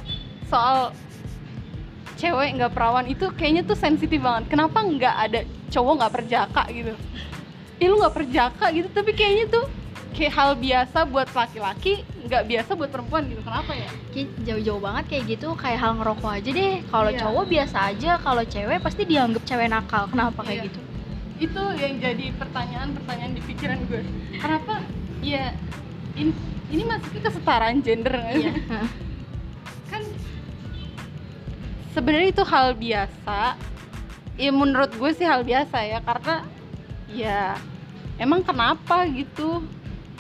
soal 0.47 0.93
cewek 2.17 2.57
nggak 2.57 2.73
perawan 2.73 3.05
itu 3.05 3.29
kayaknya 3.33 3.65
tuh 3.65 3.77
sensitif 3.77 4.21
banget. 4.21 4.49
Kenapa 4.49 4.81
nggak 4.81 5.15
ada 5.29 5.39
cowok 5.73 5.93
nggak 5.99 6.13
perjaka 6.15 6.63
gitu 6.71 6.93
ya 7.77 7.85
lu 7.87 7.95
nggak 7.97 8.15
perjaka 8.15 8.65
gitu. 8.71 8.87
Tapi 8.89 9.11
kayaknya 9.13 9.45
tuh 9.49 9.65
kayak 10.13 10.33
hal 10.33 10.51
biasa 10.57 11.05
buat 11.05 11.29
laki-laki 11.29 12.01
nggak 12.25 12.43
biasa 12.45 12.69
buat 12.73 12.89
perempuan 12.89 13.29
gitu. 13.29 13.41
Kenapa 13.41 13.71
ya? 13.71 13.89
Kayak 14.11 14.27
jauh-jauh 14.43 14.81
banget 14.81 15.03
kayak 15.07 15.23
gitu 15.29 15.47
kayak 15.53 15.79
hal 15.79 15.91
ngerokok 15.95 16.31
aja 16.33 16.49
deh. 16.49 16.75
Kalau 16.85 17.11
Iya. 17.11 17.19
cowok 17.21 17.45
biasa 17.47 17.77
aja 17.87 18.11
kalau 18.17 18.43
cewek 18.43 18.79
pasti 18.81 19.01
dianggap 19.05 19.43
cewek 19.45 19.67
nakal. 19.67 20.03
Kenapa 20.09 20.39
Iya. 20.41 20.47
kayak 20.47 20.61
gitu? 20.67 20.79
Itu 21.37 21.63
yang 21.77 21.93
jadi 22.01 22.25
pertanyaan-pertanyaan 22.33 23.31
di 23.31 23.41
pikiran 23.45 23.77
gue. 23.85 24.01
Kenapa? 24.35 24.81
Ya 25.21 25.53
in- 26.13 26.33
ini 26.67 26.83
masuknya 26.83 27.21
kesetaraan 27.23 27.77
gender 27.79 28.17
sih? 28.33 28.41
Iya. 28.43 28.53
kan 29.91 30.01
sebenarnya 31.93 32.29
itu 32.31 32.43
hal 32.43 32.73
biasa. 32.73 33.39
Ya 34.37 34.51
menurut 34.51 34.91
gue 34.91 35.11
sih 35.13 35.25
hal 35.25 35.41
biasa 35.41 35.77
ya 35.81 36.01
karena 36.01 36.45
ya 37.11 37.55
emang 38.17 38.43
kenapa 38.43 39.07
gitu? 39.09 39.63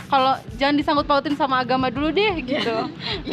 Kalau 0.07 0.39
jangan 0.55 0.79
disangkut 0.79 1.03
pautin 1.03 1.35
sama 1.35 1.59
agama 1.59 1.91
dulu 1.91 2.15
deh 2.15 2.39
gitu. 2.39 2.77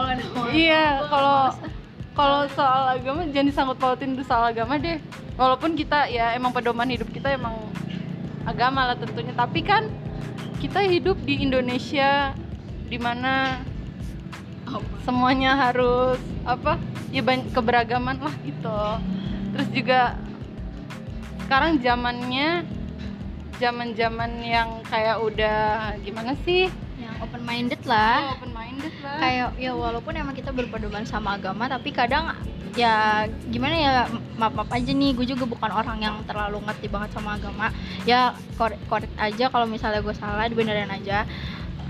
Ada 0.00 0.22
orang 0.24 0.52
iya 0.56 1.04
kalau 1.12 1.38
masa- 1.52 1.72
kalau 2.16 2.40
soal 2.56 2.82
agama 2.96 3.20
jangan 3.28 3.48
disangkut 3.52 3.78
pautin 3.78 4.16
dulu 4.16 4.24
soal 4.24 4.48
agama 4.48 4.80
deh. 4.80 4.96
Walaupun 5.36 5.76
kita 5.76 6.08
ya 6.08 6.32
emang 6.36 6.52
pedoman 6.56 6.88
hidup 6.88 7.08
kita 7.12 7.36
emang 7.36 7.52
agama 8.48 8.88
lah 8.92 8.96
tentunya. 8.96 9.36
Tapi 9.36 9.60
kan 9.60 9.92
kita 10.60 10.84
hidup 10.88 11.20
di 11.24 11.44
Indonesia 11.44 12.32
di 12.88 12.96
mana 12.96 13.60
semuanya 15.04 15.56
harus 15.56 16.20
apa 16.48 16.80
ya 17.12 17.20
keberagaman 17.24 18.24
lah 18.24 18.34
gitu. 18.40 18.80
Terus 19.52 19.68
juga 19.74 20.00
sekarang 21.50 21.82
zamannya 21.82 22.62
zaman 23.58 23.90
zaman 23.98 24.38
yang 24.38 24.86
kayak 24.86 25.18
udah 25.18 25.98
gimana 25.98 26.38
sih? 26.46 26.70
Yang 26.94 27.26
open 27.26 27.42
minded 27.42 27.82
lah. 27.90 28.38
Open 28.38 28.54
minded 28.54 28.94
lah. 29.02 29.18
Kayak 29.18 29.48
ya 29.58 29.74
walaupun 29.74 30.14
emang 30.14 30.38
kita 30.38 30.54
berpedoman 30.54 31.02
sama 31.02 31.34
agama 31.34 31.66
tapi 31.66 31.90
kadang 31.90 32.38
ya 32.78 33.26
gimana 33.50 33.74
ya 33.74 33.92
maaf 34.38 34.54
maaf 34.54 34.70
aja 34.70 34.94
nih 34.94 35.10
gue 35.10 35.26
juga 35.26 35.42
bukan 35.42 35.74
orang 35.74 35.98
yang 35.98 36.22
terlalu 36.22 36.62
ngerti 36.70 36.86
banget 36.86 37.18
sama 37.18 37.34
agama. 37.34 37.74
Ya 38.06 38.30
korek 38.54 38.78
korek 38.86 39.10
aja 39.18 39.50
kalau 39.50 39.66
misalnya 39.66 40.06
gue 40.06 40.14
salah 40.14 40.46
dibenerin 40.46 40.86
aja. 40.86 41.26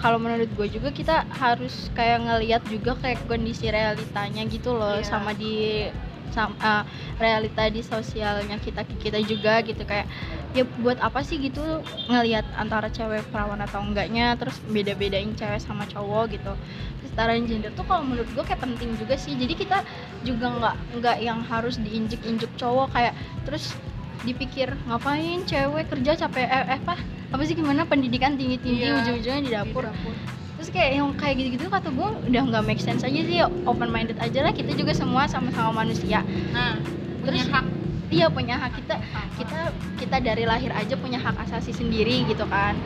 Kalau 0.00 0.16
menurut 0.16 0.48
gue 0.56 0.72
juga 0.72 0.88
kita 0.88 1.28
harus 1.36 1.92
kayak 1.92 2.24
ngelihat 2.24 2.64
juga 2.64 2.96
kayak 2.96 3.28
kondisi 3.28 3.68
realitanya 3.68 4.40
gitu 4.48 4.72
loh 4.72 4.96
Iya. 4.96 5.04
sama 5.04 5.36
di 5.36 5.84
sama 6.30 6.54
eh, 6.58 6.82
realita 7.18 7.66
di 7.68 7.82
sosialnya 7.84 8.56
kita 8.58 8.86
kita 8.98 9.18
juga 9.22 9.60
gitu. 9.66 9.82
Kayak 9.84 10.06
ya 10.50 10.66
buat 10.82 10.98
apa 10.98 11.22
sih 11.22 11.38
gitu 11.38 11.62
ngelihat 12.10 12.42
antara 12.58 12.90
cewek 12.90 13.22
perawan 13.30 13.62
atau 13.62 13.82
enggaknya 13.82 14.34
terus 14.34 14.58
beda-bedain 14.66 15.30
cewek 15.36 15.60
sama 15.62 15.86
cowok 15.90 16.34
gitu. 16.34 16.52
Kesetaraan 17.04 17.46
gender 17.46 17.70
tuh 17.74 17.84
kalau 17.86 18.02
menurut 18.06 18.30
gue 18.32 18.44
kayak 18.46 18.62
penting 18.62 18.94
juga 18.98 19.14
sih. 19.18 19.36
Jadi 19.38 19.54
kita 19.54 19.82
juga 20.26 20.46
nggak 20.50 20.76
nggak 20.98 21.16
yang 21.22 21.40
harus 21.44 21.78
diinjek-injek 21.78 22.50
cowok. 22.58 22.90
Kayak 22.94 23.14
terus 23.46 23.74
dipikir 24.20 24.76
ngapain 24.84 25.44
cewek 25.48 25.88
kerja 25.88 26.26
capek 26.26 26.46
eh, 26.48 26.64
eh 26.76 26.78
apa? 26.80 26.96
Apa 27.30 27.42
sih 27.46 27.54
gimana? 27.54 27.86
Pendidikan 27.86 28.34
tinggi-tinggi 28.34 28.90
Iya, 28.90 28.98
ujung-ujungnya 29.00 29.40
di 29.42 29.50
Di 29.50 29.54
dapur 29.54 29.84
dapur. 29.86 30.39
Terus 30.60 30.76
kayak 30.76 30.92
yang 30.92 31.08
kayak 31.16 31.40
gitu-gitu 31.40 31.66
kata 31.66 31.88
gue 31.88 32.08
udah 32.28 32.42
nggak 32.46 32.64
make 32.68 32.76
sense 32.78 33.00
aja 33.00 33.16
sih 33.16 33.40
open 33.64 33.88
minded 33.88 34.20
aja 34.20 34.44
lah. 34.44 34.52
Kita 34.52 34.76
juga 34.76 34.92
semua 34.92 35.24
sama-sama 35.24 35.72
manusia. 35.80 36.20
Nah 36.52 36.76
punya 37.24 37.40
Terus- 37.40 37.48
hak. 37.48 37.64
iya 38.12 38.26
punya 38.28 38.60
hak. 38.60 38.76
Kita 38.76 39.00
kita 39.34 39.58
kita 39.96 40.16
dari 40.20 40.44
lahir 40.44 40.68
aja 40.70 40.92
punya 40.94 41.16
hak 41.16 41.48
asasi 41.48 41.72
sendiri 41.72 42.28
gitu 42.28 42.44
kan. 42.44 42.76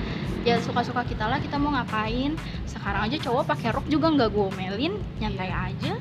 Ya 0.47 0.63
suka-suka 0.63 1.03
kita 1.03 1.27
lah 1.27 1.43
kita 1.43 1.59
mau 1.59 1.75
ngapain. 1.75 2.39
Sekarang 2.63 3.11
aja 3.11 3.19
cowok 3.19 3.43
pakai 3.43 3.75
rok 3.75 3.91
juga 3.91 4.07
nggak 4.07 4.31
gue 4.31 4.45
omelin. 4.47 4.95
Nyantai 5.19 5.51
aja. 5.51 5.99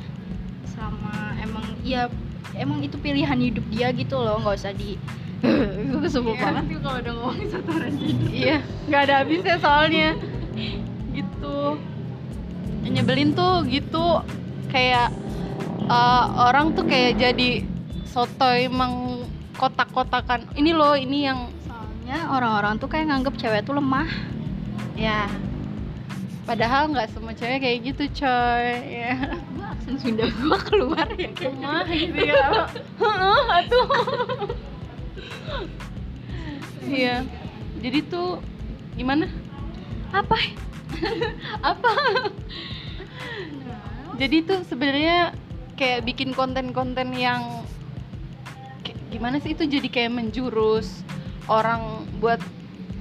Sama 0.69 1.33
emang 1.41 1.65
ya 1.81 2.05
emang 2.53 2.85
itu 2.85 3.01
pilihan 3.01 3.33
hidup 3.35 3.65
dia 3.67 3.89
gitu 3.89 4.13
loh 4.13 4.37
nggak 4.39 4.61
usah 4.61 4.77
di 4.77 4.93
gue 5.89 5.99
kesebut 5.99 6.37
Iya, 6.37 6.43
banget. 6.45 6.63
sih 6.69 6.77
kalau 6.79 6.97
udah 7.01 7.13
ngomongin 7.17 7.47
setoran 7.49 7.91
jadi 7.97 8.25
iya 8.29 8.57
nggak 8.87 9.01
ada 9.03 9.13
habisnya 9.25 9.55
soalnya 9.57 10.07
gitu. 11.13 11.77
Nyebelin 12.83 13.31
tuh 13.31 13.63
gitu 13.69 14.19
kayak 14.69 15.13
eh, 15.87 16.25
orang 16.49 16.75
tuh 16.75 16.83
kayak 16.83 17.21
jadi 17.21 17.63
sotoy 18.09 18.67
mengkotak-kotakan. 18.69 20.51
Ini 20.53 20.75
loh 20.75 20.93
ini 20.97 21.25
yang 21.25 21.49
soalnya 21.65 22.29
orang-orang 22.29 22.77
tuh 22.77 22.89
kayak 22.91 23.09
nganggep 23.09 23.37
cewek 23.39 23.65
tuh 23.65 23.77
lemah. 23.77 24.09
Ya 24.93 25.29
padahal 26.43 26.91
nggak 26.91 27.07
semua 27.15 27.31
cewek 27.33 27.63
kayak 27.63 27.77
gitu 27.87 28.03
coy. 28.23 28.67
Ya. 28.83 29.15
Gue 29.55 29.65
aksen 29.65 29.95
Sunda 29.97 30.27
gue 30.27 30.57
keluar 30.67 31.07
ya. 31.15 31.31
Lemah 31.39 31.87
gitu 31.87 32.19
ya. 32.19 32.67
Atuh 33.63 33.87
iya. 36.87 37.23
Jadi 37.79 37.99
tuh 38.07 38.39
gimana? 38.95 39.27
Apa 40.13 40.37
apa? 41.71 41.91
Jadi 44.17 44.37
tuh 44.45 44.61
sebenarnya 44.65 45.33
kayak 45.73 46.05
bikin 46.05 46.37
konten-konten 46.37 47.13
yang 47.17 47.65
kayak 48.85 48.99
gimana 49.09 49.41
sih? 49.41 49.57
Itu 49.57 49.65
jadi 49.65 49.89
kayak 49.89 50.13
menjurus 50.13 51.01
orang 51.51 52.07
buat 52.23 52.39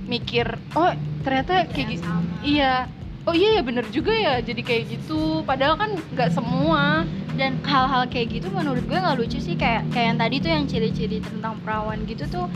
mikir 0.02 0.58
oh 0.74 0.90
ternyata 1.22 1.70
kayak 1.70 1.98
gitu 1.98 2.08
iya. 2.42 2.90
Oh 3.22 3.30
iya 3.30 3.54
ya 3.54 3.62
bener 3.62 3.86
juga 3.94 4.10
ya 4.10 4.42
jadi 4.42 4.66
kayak 4.66 4.98
gitu. 4.98 5.46
Padahal 5.46 5.78
kan 5.78 5.94
nggak 5.94 6.34
semua. 6.34 7.06
Dan 7.32 7.56
hal-hal 7.64 8.04
kayak 8.12 8.28
gitu 8.28 8.52
menurut 8.52 8.82
gue 8.82 8.98
nggak 8.98 9.14
lucu 9.14 9.38
sih. 9.38 9.54
Kayak 9.54 9.86
kayak 9.94 10.06
yang 10.10 10.18
tadi 10.18 10.36
tuh 10.42 10.50
yang 10.50 10.64
ciri-ciri 10.66 11.22
tentang 11.22 11.54
perawan 11.62 12.02
gitu 12.04 12.26
tuh 12.26 12.50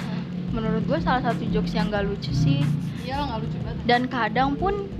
menurut 0.50 0.82
gue 0.88 0.98
salah 1.04 1.22
satu 1.22 1.46
jokes 1.54 1.70
yang 1.70 1.86
nggak 1.86 2.02
lucu 2.02 2.34
sih. 2.34 2.66
Iya 3.06 3.30
nggak 3.30 3.38
lucu 3.46 3.56
banget. 3.62 3.82
Dan 3.86 4.02
kadang 4.10 4.58
pun 4.58 4.90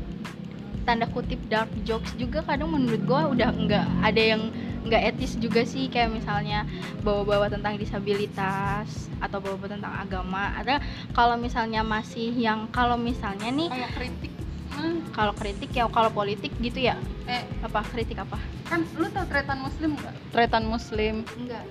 tanda 0.87 1.11
kutip 1.11 1.42
dark 1.51 1.68
jokes 1.83 2.14
juga 2.14 2.46
kadang 2.46 2.70
menurut 2.70 3.03
gue 3.03 3.20
udah 3.37 3.51
nggak 3.51 3.87
ada 4.07 4.22
yang 4.22 4.42
nggak 4.87 5.03
etis 5.14 5.35
juga 5.42 5.66
sih 5.66 5.90
kayak 5.90 6.14
misalnya 6.14 6.62
bawa-bawa 7.03 7.51
tentang 7.51 7.75
disabilitas 7.75 9.11
atau 9.18 9.42
bawa-bawa 9.42 9.75
tentang 9.75 9.94
agama. 9.99 10.55
Ada 10.55 10.79
kalau 11.11 11.35
misalnya 11.35 11.83
masih 11.83 12.31
yang 12.31 12.70
kalau 12.70 12.94
misalnya 12.94 13.51
nih 13.51 13.66
kayak 13.66 13.90
kritik 13.99 14.33
hmm, 14.79 14.99
kalau 15.11 15.35
kritik 15.35 15.70
ya 15.75 15.90
kalau 15.90 16.14
politik 16.14 16.55
gitu 16.62 16.87
ya? 16.87 16.94
Eh. 17.27 17.42
Apa? 17.66 17.83
Kritik 17.90 18.22
apa? 18.22 18.38
Kan 18.70 18.87
lu 18.94 19.11
tau 19.11 19.27
tretan 19.27 19.59
muslim 19.59 19.99
nggak? 19.99 20.14
Tretan 20.31 20.64
muslim. 20.70 21.27
Enggak 21.35 21.66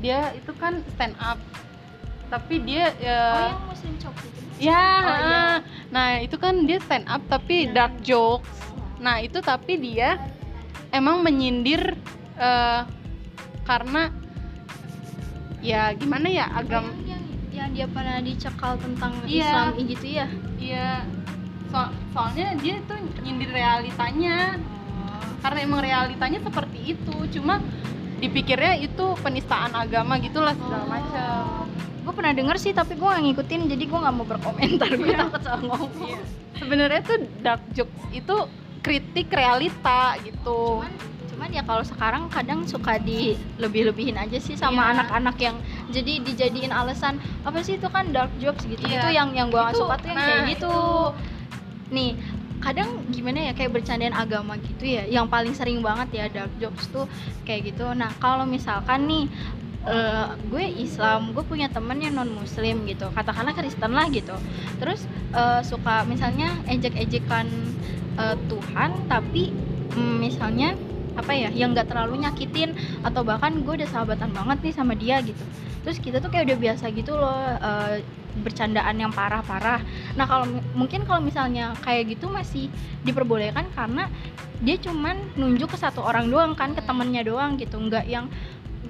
dia 0.00 0.32
itu 0.34 0.50
kan 0.56 0.80
stand 0.96 1.14
up. 1.20 1.36
Tapi 2.30 2.62
dia 2.62 2.90
oh 2.90 3.04
ya 3.04 3.20
yang 3.52 3.66
muslim 3.68 3.94
cop 4.00 4.14
itu. 4.22 4.40
Ya 4.60 4.84
Oh, 5.02 5.16
iya. 5.18 5.44
Nah 5.90 6.18
itu 6.18 6.38
kan 6.38 6.64
dia 6.64 6.78
stand 6.80 7.06
up 7.06 7.18
tapi 7.26 7.66
Iya. 7.66 7.74
dark 7.74 7.94
jokes. 8.00 8.50
Nah 8.98 9.18
itu 9.18 9.38
tapi 9.40 9.74
dia 9.76 10.22
emang 10.90 11.20
menyindir 11.20 11.98
eh, 12.36 12.80
karena 13.62 14.10
ya 15.60 15.92
gimana 15.92 16.26
ya 16.26 16.48
agam 16.50 16.88
yang, 17.04 17.20
yang, 17.52 17.68
dia 17.74 17.86
pernah 17.86 18.18
dicekal 18.18 18.78
tentang 18.78 19.12
Iya. 19.26 19.44
Islam 19.44 19.66
gitu 19.82 20.06
ya? 20.06 20.26
Iya. 20.56 20.90
So- 21.70 21.94
soalnya 22.10 22.54
dia 22.58 22.78
tuh 22.86 22.96
nyindir 23.20 23.50
realitanya. 23.50 24.58
Karena 25.40 25.58
emang 25.64 25.80
realitanya 25.80 26.36
seperti 26.38 26.92
itu. 26.92 27.16
Cuma 27.32 27.64
dipikirnya 28.20 28.76
itu 28.76 29.16
penistaan 29.18 29.72
agama 29.72 30.20
gitulah 30.20 30.52
segala 30.52 30.84
Oh. 30.84 30.90
macam 30.90 31.40
gue 32.10 32.18
pernah 32.18 32.34
denger 32.34 32.56
sih 32.58 32.72
tapi 32.72 32.98
gue 32.98 33.06
gak 33.06 33.22
ngikutin 33.22 33.70
jadi 33.70 33.84
gue 33.86 33.98
nggak 34.00 34.14
mau 34.16 34.26
berkomentar 34.26 34.90
gue 34.90 35.06
Iya. 35.06 35.18
takut 35.22 35.40
salah 35.40 35.62
ngomong 35.62 36.18
sebenarnya 36.52 37.00
tuh 37.00 37.18
dark 37.38 37.62
jokes 37.70 37.94
itu 38.10 38.36
kritik 38.80 39.30
realita 39.30 40.18
gitu 40.20 40.82
cuman 40.82 40.90
cuman 41.30 41.48
ya 41.52 41.62
kalau 41.62 41.80
sekarang 41.80 42.26
kadang 42.26 42.66
suka 42.66 42.98
di 42.98 43.38
lebih-lebihin 43.56 44.18
aja 44.18 44.36
sih 44.36 44.58
sama 44.58 44.90
Iya. 44.90 44.92
anak-anak 44.98 45.36
yang 45.38 45.56
jadi 45.88 46.12
dijadiin 46.20 46.74
alasan 46.74 47.14
apa 47.46 47.62
sih 47.62 47.78
itu 47.78 47.86
kan 47.86 48.10
dark 48.10 48.34
jokes 48.36 48.66
gitu 48.66 48.82
Iya. 48.82 49.06
itu 49.06 49.08
yang 49.14 49.30
yang 49.30 49.46
gue 49.46 49.56
gak 49.56 49.70
Itu- 49.70 49.80
suka 49.80 49.94
tuh 49.96 50.08
yang 50.10 50.18
nah, 50.18 50.26
kayak 50.26 50.42
gitu 50.50 50.66
itu. 50.66 50.74
nih 51.90 52.10
kadang 52.60 52.88
gimana 53.08 53.38
ya 53.40 53.52
kayak 53.54 53.72
bercandaan 53.72 54.12
agama 54.12 54.58
gitu 54.58 54.84
ya 54.84 55.06
yang 55.06 55.24
paling 55.24 55.54
sering 55.54 55.78
banget 55.80 56.08
ya 56.12 56.24
dark 56.28 56.52
jokes 56.58 56.90
tuh 56.90 57.06
kayak 57.42 57.70
gitu 57.70 57.86
nah 57.94 58.10
kalau 58.18 58.42
misalkan 58.44 59.06
nih 59.06 59.24
eh, 59.86 60.26
gue 60.50 60.64
Islam 60.80 61.32
gue 61.32 61.44
punya 61.44 61.70
temen 61.72 61.96
yang 62.00 62.16
non 62.16 62.28
Muslim 62.28 62.84
gitu 62.84 63.08
katakanlah 63.12 63.56
Kristen 63.56 63.92
lah 63.96 64.06
gitu. 64.12 64.34
Terus 64.82 65.06
eh, 65.32 65.60
suka 65.64 66.04
misalnya 66.04 66.60
ejek-ejekan 66.68 67.46
eh, 68.20 68.36
Tuhan 68.48 68.90
tapi 69.08 69.54
mm, 69.96 70.16
misalnya 70.20 70.76
apa 71.18 71.34
ya 71.34 71.50
yang 71.52 71.74
nggak 71.74 71.90
terlalu 71.90 72.22
nyakitin 72.22 72.72
atau 73.02 73.26
bahkan 73.26 73.60
gue 73.60 73.74
udah 73.82 73.88
sahabatan 73.90 74.30
banget 74.32 74.58
nih 74.62 74.74
sama 74.74 74.94
dia 74.96 75.20
gitu. 75.24 75.44
Terus 75.80 75.96
kita 75.96 76.20
tuh 76.20 76.28
kayak 76.28 76.52
udah 76.52 76.58
biasa 76.60 76.84
gitu 76.92 77.16
loh 77.16 77.40
eh, 77.56 78.04
bercandaan 78.30 78.94
yang 78.94 79.10
parah-parah. 79.10 79.82
Nah 80.14 80.24
kalau 80.28 80.46
mungkin 80.78 81.02
kalau 81.02 81.18
misalnya 81.18 81.74
kayak 81.82 82.14
gitu 82.14 82.30
masih 82.30 82.70
diperbolehkan 83.02 83.66
karena 83.74 84.06
dia 84.60 84.76
cuman 84.76 85.16
nunjuk 85.40 85.72
ke 85.72 85.78
satu 85.80 86.04
orang 86.04 86.28
doang 86.28 86.52
kan 86.52 86.76
ke 86.76 86.82
temennya 86.84 87.26
doang 87.26 87.58
gitu. 87.58 87.80
Nggak 87.80 88.06
yang 88.06 88.30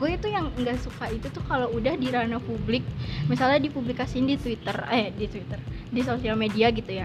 gue 0.00 0.10
itu 0.10 0.26
yang 0.26 0.48
nggak 0.50 0.80
suka 0.80 1.12
itu 1.12 1.28
tuh 1.28 1.44
kalau 1.44 1.68
udah 1.68 1.92
di 1.92 2.08
ranah 2.08 2.40
publik 2.40 2.80
misalnya 3.28 3.60
dipublikasiin 3.60 4.24
di 4.24 4.34
Twitter 4.34 4.72
eh 4.88 5.12
di 5.12 5.28
Twitter 5.28 5.60
di 5.86 6.00
sosial 6.00 6.34
media 6.34 6.72
gitu 6.72 6.88
ya 6.88 7.04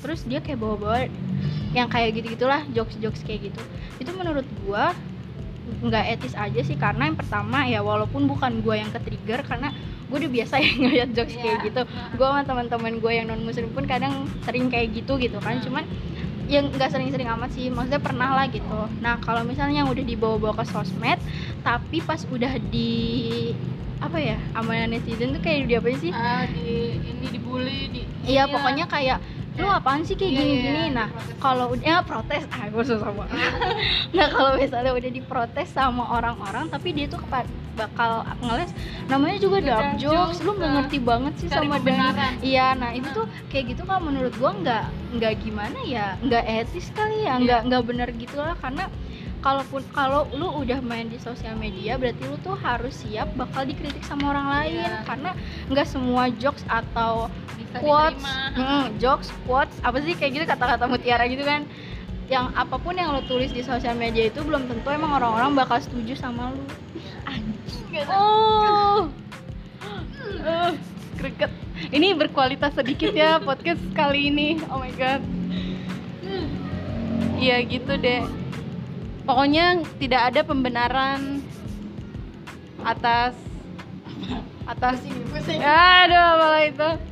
terus 0.00 0.24
dia 0.24 0.40
kayak 0.40 0.56
bawa-bawa 0.56 1.06
yang 1.70 1.86
kayak 1.86 2.16
gitu 2.16 2.32
gitulah 2.32 2.64
jokes 2.70 2.96
jokes 2.98 3.20
kayak 3.20 3.46
gitu 3.46 3.60
itu 3.98 4.10
menurut 4.10 4.48
gua 4.64 4.96
nggak 5.78 6.04
etis 6.10 6.34
aja 6.34 6.60
sih 6.60 6.74
karena 6.74 7.06
yang 7.06 7.14
pertama 7.14 7.64
ya 7.64 7.80
walaupun 7.80 8.24
bukan 8.24 8.60
gua 8.60 8.76
yang 8.76 8.88
ke 8.88 8.98
trigger 8.98 9.44
karena 9.44 9.68
gue 10.08 10.16
udah 10.18 10.32
biasa 10.34 10.54
ya 10.56 10.70
ngeliat 10.78 11.08
jokes 11.12 11.32
kayak 11.34 11.58
Iya. 11.58 11.66
gitu 11.66 11.80
gue 12.12 12.26
sama 12.26 12.42
teman-teman 12.42 13.00
gue 13.00 13.12
yang 13.14 13.26
non 13.26 13.40
muslim 13.40 13.72
pun 13.72 13.84
kadang 13.84 14.12
sering 14.42 14.68
kayak 14.68 14.92
gitu 14.92 15.16
gitu 15.16 15.36
kan 15.38 15.56
Hmm. 15.56 15.64
cuman 15.64 15.84
yang 16.52 16.68
nggak 16.68 16.92
sering-sering 16.92 17.28
amat 17.32 17.48
sih 17.56 17.72
maksudnya 17.72 18.02
pernah 18.02 18.36
lah 18.36 18.46
gitu. 18.52 18.80
Nah 19.00 19.16
kalau 19.24 19.40
misalnya 19.40 19.82
yang 19.82 19.88
udah 19.88 20.04
dibawa-bawa 20.04 20.60
ke 20.60 20.64
sosmed 20.68 21.16
tapi 21.64 22.04
pas 22.04 22.20
udah 22.28 22.60
di 22.68 22.92
apa 24.02 24.18
ya 24.18 24.36
sama 24.52 24.84
netizen 24.84 25.32
tuh 25.32 25.40
kayak 25.40 25.64
di 25.70 25.74
apa 25.80 25.88
sih? 25.96 26.12
Ah 26.12 26.44
di 26.44 27.00
ini 27.00 27.26
dibully 27.32 27.88
di 27.88 28.00
iya. 28.28 28.44
pokoknya 28.44 28.84
kayak 28.84 29.18
lu 29.52 29.68
apaan 29.68 30.00
sih 30.00 30.16
kayak 30.16 30.32
Iya, 30.32 30.40
gini-gini? 30.40 30.72
iya, 30.72 30.84
nah 30.90 31.08
diprotes. 31.08 31.36
kalau 31.38 31.66
udah 31.70 31.84
ya, 31.84 31.96
protes. 32.00 32.42
Ah 32.48 32.66
gue 32.66 32.82
susah 32.82 33.10
banget. 33.10 33.36
Nah 34.16 34.26
kalau 34.28 34.50
misalnya 34.56 34.92
udah 34.92 35.10
diprotes 35.10 35.68
sama 35.68 36.04
orang-orang 36.10 36.68
tapi 36.68 36.92
dia 36.92 37.04
tuh 37.04 37.20
kepa- 37.20 37.44
bakal 37.72 38.24
ngeles. 38.38 38.72
Namanya 39.06 39.36
juga 39.38 39.58
dark 39.60 39.96
jokes. 39.96 40.40
Lu 40.40 40.52
nggak 40.52 40.66
nah. 40.66 40.76
ngerti 40.80 40.98
banget 41.00 41.32
sih 41.36 41.48
sama 41.48 41.76
kebenaran. 41.76 42.32
iya 42.40 42.72
nah 42.72 42.92
itu 42.92 43.08
tuh 43.10 43.24
kayak 43.48 43.76
gitu 43.76 43.82
kalau 43.82 44.02
menurut 44.02 44.32
gua 44.36 44.52
nggak 44.52 44.84
nggak 45.16 45.32
gimana 45.40 45.78
ya 45.84 46.16
nggak 46.20 46.44
etis 46.44 46.88
kali 46.92 47.24
ya. 47.24 47.36
Nggak 47.36 47.60
nggak 47.68 47.82
bener 47.84 48.08
gitu 48.16 48.36
lah. 48.36 48.56
Karena 48.56 48.88
kalaupun 49.40 49.82
kalau 49.90 50.28
lu 50.32 50.48
udah 50.54 50.78
main 50.80 51.08
di 51.08 51.18
sosial 51.18 51.56
media 51.56 51.98
berarti 51.98 52.22
lu 52.24 52.38
tuh 52.40 52.54
harus 52.54 52.94
siap 52.94 53.32
bakal 53.34 53.64
dikritik 53.64 54.00
sama 54.04 54.32
orang 54.32 54.46
lain. 54.48 54.72
Iya. 54.80 55.02
karena 55.04 55.30
nggak 55.68 55.86
semua 55.88 56.28
jokes 56.36 56.62
atau 56.68 57.26
quotes, 57.80 58.20
diterima. 58.20 58.84
mm, 58.84 58.84
jokes, 59.00 59.28
quotes, 59.48 59.76
apa 59.80 59.98
sih 60.04 60.12
kayak 60.18 60.32
gitu 60.36 60.44
kata-kata 60.44 60.84
mutiara 60.90 61.24
gitu 61.30 61.44
kan 61.46 61.64
yang 62.32 62.48
apa 62.56 62.80
pun 62.80 62.96
yang 62.96 63.12
lo 63.12 63.20
tulis 63.28 63.52
di 63.52 63.60
sosial 63.60 63.92
media 63.92 64.32
itu 64.32 64.40
belum 64.40 64.64
tentu 64.64 64.88
emang 64.88 65.20
orang-orang 65.20 65.52
bakal 65.52 65.76
setuju 65.76 66.16
sama 66.16 66.56
anjing 67.28 68.08
tau. 68.08 68.16
Oh. 68.16 69.00
Uh, 70.42 70.72
greget. 71.20 71.52
Ini 71.92 72.16
berkualitas 72.16 72.72
sedikit 72.72 73.12
ya 73.12 73.36
podcast 73.36 73.82
kali 73.92 74.32
ini. 74.32 74.56
Oh 74.72 74.80
my 74.80 74.92
god. 74.96 75.20
Iya 77.36 77.58
gitu 77.66 77.98
deh. 78.00 78.22
Pokoknya 79.28 79.82
tidak 79.98 80.32
ada 80.32 80.40
pembenaran 80.46 81.42
atas 82.82 83.34
atas 84.64 85.02
Pusing, 85.02 85.20
pusing. 85.30 85.60
Aduh, 85.60 86.28
malah 86.38 86.62
itu. 86.64 87.11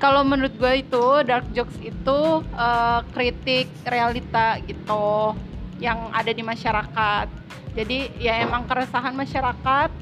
Kalau 0.00 0.24
menurut 0.24 0.56
gue 0.56 0.80
itu 0.80 1.04
dark 1.28 1.44
jokes 1.52 1.76
itu 1.84 2.20
eh, 2.56 3.00
kritik 3.12 3.68
realita 3.84 4.56
gitu 4.64 5.36
yang 5.76 6.08
ada 6.16 6.32
di 6.32 6.40
masyarakat. 6.40 7.28
Jadi 7.76 8.08
ya 8.16 8.40
emang 8.40 8.64
keresahan 8.64 9.12
masyarakat 9.12 9.92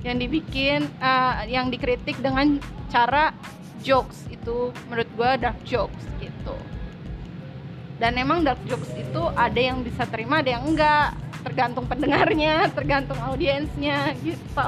yang 0.00 0.16
dibikin 0.16 0.88
eh, 0.88 1.52
yang 1.52 1.68
dikritik 1.68 2.16
dengan 2.24 2.56
cara 2.88 3.36
jokes 3.84 4.24
itu 4.32 4.72
menurut 4.88 5.08
gue 5.12 5.30
dark 5.36 5.60
jokes 5.68 6.08
gitu. 6.16 6.56
Dan 8.00 8.16
emang 8.16 8.40
dark 8.40 8.60
jokes 8.64 8.88
itu 8.96 9.20
ada 9.36 9.60
yang 9.60 9.84
bisa 9.84 10.08
terima, 10.08 10.40
ada 10.40 10.56
yang 10.56 10.64
enggak. 10.64 11.12
Tergantung 11.44 11.84
pendengarnya, 11.84 12.66
tergantung 12.76 13.20
audiensnya 13.20 14.16
gitu. 14.24 14.66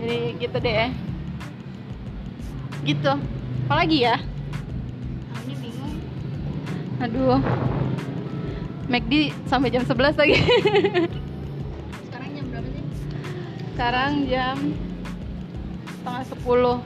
Jadi 0.00 0.20
gitu 0.40 0.56
deh. 0.56 0.88
Gitu. 2.86 3.12
Apalagi 3.66 3.98
ya? 4.06 4.16
Ini 5.46 5.54
bingung 5.58 5.94
Aduh. 7.02 7.40
McD 8.88 9.36
sampai 9.46 9.68
jam 9.68 9.84
11 9.84 10.16
lagi. 10.16 10.36
sekarang 12.08 12.30
jam 12.32 12.44
berapa 12.48 12.68
sih 12.72 12.84
Sekarang 13.74 14.12
jam 14.26 14.56
setengah 15.86 16.24
10. 16.24 16.80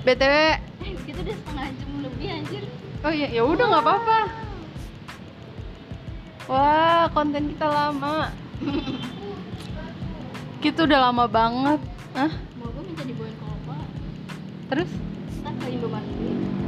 BTW, 0.00 0.34
eh 0.80 0.92
kita 1.04 1.18
udah 1.20 1.36
setengah 1.36 1.66
jam 1.76 1.90
lebih 2.00 2.28
anjir 2.32 2.64
oh 3.04 3.12
ya 3.12 3.28
ya 3.32 3.42
udah 3.44 3.64
nggak 3.68 3.84
apa-apa. 3.84 4.18
Wah, 6.50 7.06
konten 7.14 7.54
kita 7.54 7.66
lama. 7.68 8.34
Kita 10.60 10.84
udah 10.84 11.08
lama 11.08 11.24
banget. 11.24 11.80
Hah? 12.12 12.32
mau 12.60 12.68
gue 12.68 12.84
minta 12.84 13.00
dibawain 13.00 13.32
coca 13.40 13.80
Terus? 14.70 14.86
ntar 15.42 15.50
ke 15.58 15.66
Indomaret 15.74 16.06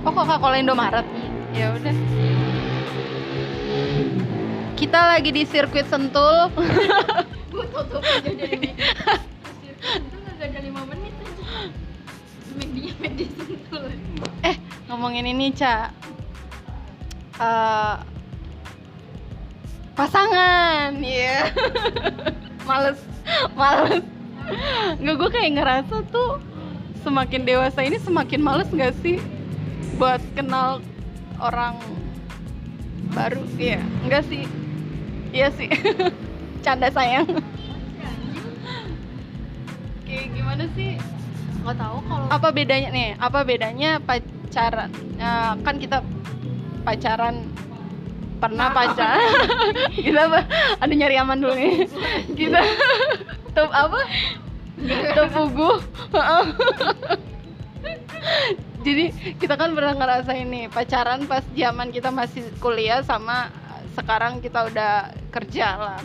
Oh, 0.03 0.11
Coca-Cola 0.11 0.59
Indomaret. 0.59 1.07
Ya 1.55 1.71
udah. 1.79 1.95
Kita 4.75 5.15
lagi 5.15 5.31
di 5.31 5.47
sirkuit 5.47 5.87
Sentul. 5.87 6.51
gue 7.53 7.67
tutup 7.71 8.03
aja 8.03 8.33
dari 8.35 8.75
ada 10.43 10.59
lima 10.59 10.83
menit 10.88 11.15
aja 11.23 11.45
sentul 13.38 13.83
eh, 14.43 14.57
ngomongin 14.91 15.31
ini, 15.31 15.55
Ca. 15.55 15.95
Eh, 17.38 17.95
pasangan, 19.95 20.99
ya. 20.99 21.47
males, 22.69 22.99
males. 23.55 24.03
Nggak, 24.98 25.15
gue 25.15 25.31
kayak 25.31 25.63
ngerasa 25.63 26.03
tuh 26.11 26.42
semakin 27.03 27.42
dewasa 27.44 27.83
ini 27.83 27.98
semakin 28.00 28.40
males 28.40 28.71
nggak 28.71 28.94
sih 29.03 29.19
buat 30.00 30.23
kenal 30.38 30.81
orang 31.42 31.77
baru? 33.13 33.42
Iya, 33.59 33.83
enggak 34.07 34.25
sih. 34.31 34.48
Iya 35.35 35.48
sih. 35.53 35.71
Canda 36.65 36.88
sayang. 36.88 37.29
Kayak 40.07 40.27
gimana 40.33 40.65
sih? 40.79 40.96
nggak 41.63 41.79
tahu 41.79 41.98
kalau 42.11 42.27
apa 42.27 42.48
bedanya 42.50 42.90
nih 42.90 43.15
apa 43.23 43.46
bedanya 43.46 44.03
pacaran 44.03 44.90
Eh, 45.23 45.53
kan 45.63 45.79
kita 45.79 46.03
pacaran 46.83 47.46
pernah 48.42 48.75
pacaran 48.75 49.38
kita 50.03 50.27
apa 50.27 50.40
ada 50.83 50.90
nyari 50.98 51.15
aman 51.23 51.38
dulu 51.38 51.55
nih 51.55 51.87
kita 52.38 52.59
top 53.55 53.71
apa 53.71 54.03
top 55.17 55.29
pugu 55.31 55.71
jadi 58.87 59.05
kita 59.39 59.55
kan 59.55 59.75
pernah 59.75 59.95
ngerasain 59.95 60.49
nih 60.49 60.67
pacaran 60.71 61.27
pas 61.27 61.45
zaman 61.55 61.95
kita 61.95 62.11
masih 62.11 62.43
kuliah 62.59 63.03
sama 63.07 63.51
sekarang 63.95 64.41
kita 64.41 64.67
udah 64.67 65.13
kerja 65.31 65.69
lah 65.79 66.03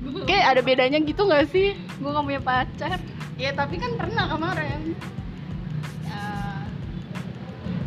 Oke, 0.00 0.32
ada 0.32 0.64
bedanya 0.64 0.96
gitu 0.96 1.28
nggak 1.28 1.52
sih? 1.52 1.76
gue 1.76 2.08
nggak 2.08 2.24
punya 2.24 2.40
pacar 2.40 2.96
Ya 3.40 3.56
tapi 3.56 3.80
kan 3.80 3.96
pernah 3.96 4.28
kemarin. 4.28 4.92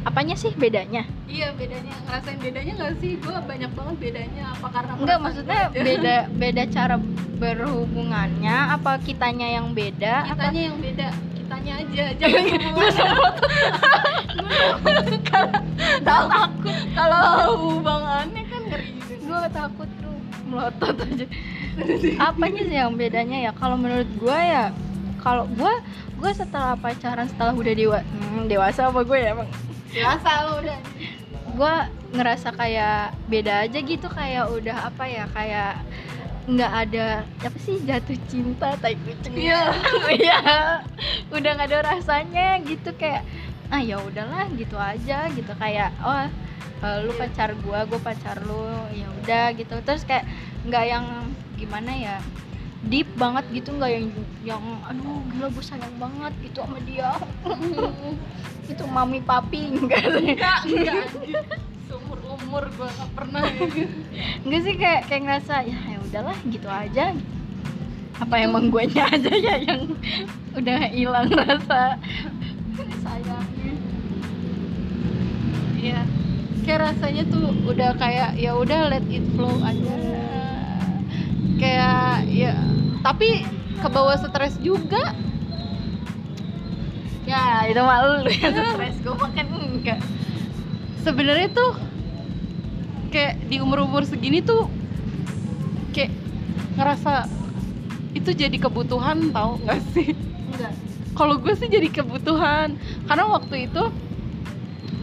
Ya, 0.03 0.11
apanya 0.11 0.35
sih 0.35 0.51
bedanya? 0.51 1.07
Iya 1.31 1.55
bedanya. 1.55 1.95
Ngerasain 2.03 2.39
bedanya 2.43 2.71
nggak 2.75 2.93
sih? 2.99 3.15
Gue 3.23 3.37
banyak 3.39 3.71
banget 3.71 3.95
bedanya. 4.03 4.43
Apa 4.51 4.67
karena 4.67 4.91
enggak 4.99 5.07
perasaan 5.07 5.23
maksudnya 5.23 5.59
aja? 5.63 5.79
beda 5.79 6.17
beda 6.43 6.63
cara 6.67 6.95
berhubungannya? 7.39 8.55
Apa 8.75 8.91
kitanya 8.99 9.47
yang 9.47 9.71
beda? 9.71 10.27
Apa 10.27 10.35
kitanya 10.35 10.61
yang 10.67 10.77
beda. 10.83 11.07
Kitanya 11.39 11.73
aja. 11.79 12.03
Jangan 12.19 12.43
ngomong 12.43 12.83
Tahu 16.03 16.25
takut. 16.27 16.75
kalau 16.91 17.23
hubungannya 17.63 18.43
kan 18.51 18.61
ngeri 18.67 18.91
juga 19.07 19.15
gue 19.23 19.49
takut 19.55 19.89
tuh. 20.03 20.17
Melotot 20.51 20.95
aja. 20.99 21.25
Apanya 22.19 22.61
sih 22.67 22.75
yang 22.75 22.93
bedanya 22.99 23.37
ya? 23.39 23.51
Kalau 23.55 23.79
menurut 23.79 24.09
gue 24.19 24.35
ya 24.35 24.75
kalau 25.23 25.47
gue 25.47 25.73
gue 26.19 26.31
setelah 26.35 26.75
pacaran 26.75 27.23
setelah 27.31 27.55
udah 27.55 27.71
dewa 27.71 27.99
hmm, 28.03 28.51
dewasa 28.51 28.91
apa 28.91 29.07
gue 29.07 29.17
ya 29.23 29.31
emang 29.31 29.47
biasa 29.93 30.29
udah. 30.59 30.79
Gue 31.53 31.75
ngerasa 32.13 32.49
kayak 32.53 33.13
beda 33.29 33.65
aja 33.69 33.79
gitu 33.81 34.07
kayak 34.09 34.49
udah 34.49 34.89
apa 34.89 35.03
ya 35.05 35.25
kayak 35.33 35.81
nggak 36.43 36.73
ada 36.75 37.23
apa 37.39 37.57
sih 37.63 37.79
jatuh 37.87 38.19
cinta 38.27 38.75
tai 38.75 38.99
kucing 38.99 39.31
Iya. 39.37 39.71
iya. 40.19 40.37
Udah 41.31 41.49
nggak 41.55 41.69
ada 41.71 41.79
rasanya 41.95 42.59
gitu 42.65 42.91
kayak 42.99 43.23
ah 43.71 43.79
ya 43.81 43.97
udahlah 43.97 44.45
gitu 44.53 44.75
aja 44.77 45.31
gitu 45.33 45.53
kayak 45.57 45.89
oh 46.03 46.27
eh, 46.83 46.97
lu 47.07 47.13
pacar 47.15 47.55
gua 47.63 47.87
gua 47.87 48.01
pacar 48.01 48.43
lu 48.43 48.67
ya 48.91 49.07
udah 49.23 49.45
gitu. 49.55 49.75
Terus 49.85 50.03
kayak 50.03 50.25
nggak 50.67 50.85
yang 50.89 51.05
gimana 51.55 51.91
ya 51.95 52.15
deep 52.91 53.07
banget 53.15 53.45
gitu 53.55 53.69
nggak 53.79 53.91
yang 53.91 54.07
yang 54.43 54.63
aduh 54.83 55.23
gila 55.31 55.47
gue 55.47 55.63
sayang 55.63 55.95
banget 55.95 56.33
itu 56.43 56.59
sama 56.59 56.79
dia 56.83 57.11
itu 58.71 58.83
mami 58.87 59.19
papi 59.23 59.75
enggak 59.75 60.03
enggak 60.11 60.59
enggak 60.67 61.03
seumur 61.87 62.19
umur 62.25 62.63
gue 62.73 62.87
nggak 62.89 63.11
pernah 63.13 63.43
ya 63.45 63.65
gitu. 63.69 63.97
Enggak 64.43 64.61
sih 64.65 64.75
kayak 64.77 65.01
kayak 65.05 65.21
ngerasa 65.29 65.55
ya 65.67 65.77
ya 65.93 65.97
udahlah 66.01 66.37
gitu 66.49 66.67
aja. 66.69 67.05
Apa 68.17 68.35
emang 68.41 68.69
gue 68.73 68.83
aja 68.89 69.09
ya 69.33 69.55
yang 69.61 69.93
udah 70.57 70.79
hilang 70.89 71.29
rasa 71.33 71.97
sayangnya. 73.01 73.73
Iya. 75.77 76.01
Kayak 76.63 76.79
rasanya 76.95 77.23
tuh 77.27 77.51
udah 77.67 77.91
kayak 77.99 78.39
ya 78.39 78.55
udah 78.55 78.87
let 78.87 79.05
it 79.11 79.25
flow 79.35 79.53
aja. 79.61 79.95
Kayak 81.55 82.27
ya 82.29 82.53
tapi 83.01 83.45
ke 83.79 83.87
bawah 83.87 84.15
stres 84.15 84.57
juga. 84.59 85.13
Ya 87.23 87.63
itu 87.65 87.79
malu 87.79 88.27
lu 88.27 88.31
yang 88.31 88.51
stres 88.75 88.97
gue 88.99 89.15
makan 89.15 89.45
enggak. 89.51 89.99
Sebenarnya 91.03 91.49
tuh 91.51 91.71
kayak 93.09 93.39
di 93.47 93.61
umur-umur 93.61 94.03
segini 94.03 94.41
tuh 94.41 94.67
kayak 95.93 96.11
ngerasa 96.75 97.29
itu 98.13 98.29
jadi 98.33 98.57
kebutuhan 98.57 99.29
tau 99.29 99.57
nggak 99.61 99.81
sih? 99.93 100.13
Enggak. 100.53 100.73
kalau 101.13 101.37
gue 101.37 101.53
sih 101.53 101.69
jadi 101.69 101.89
kebutuhan 101.93 102.73
karena 103.05 103.25
waktu 103.29 103.69
itu 103.69 103.83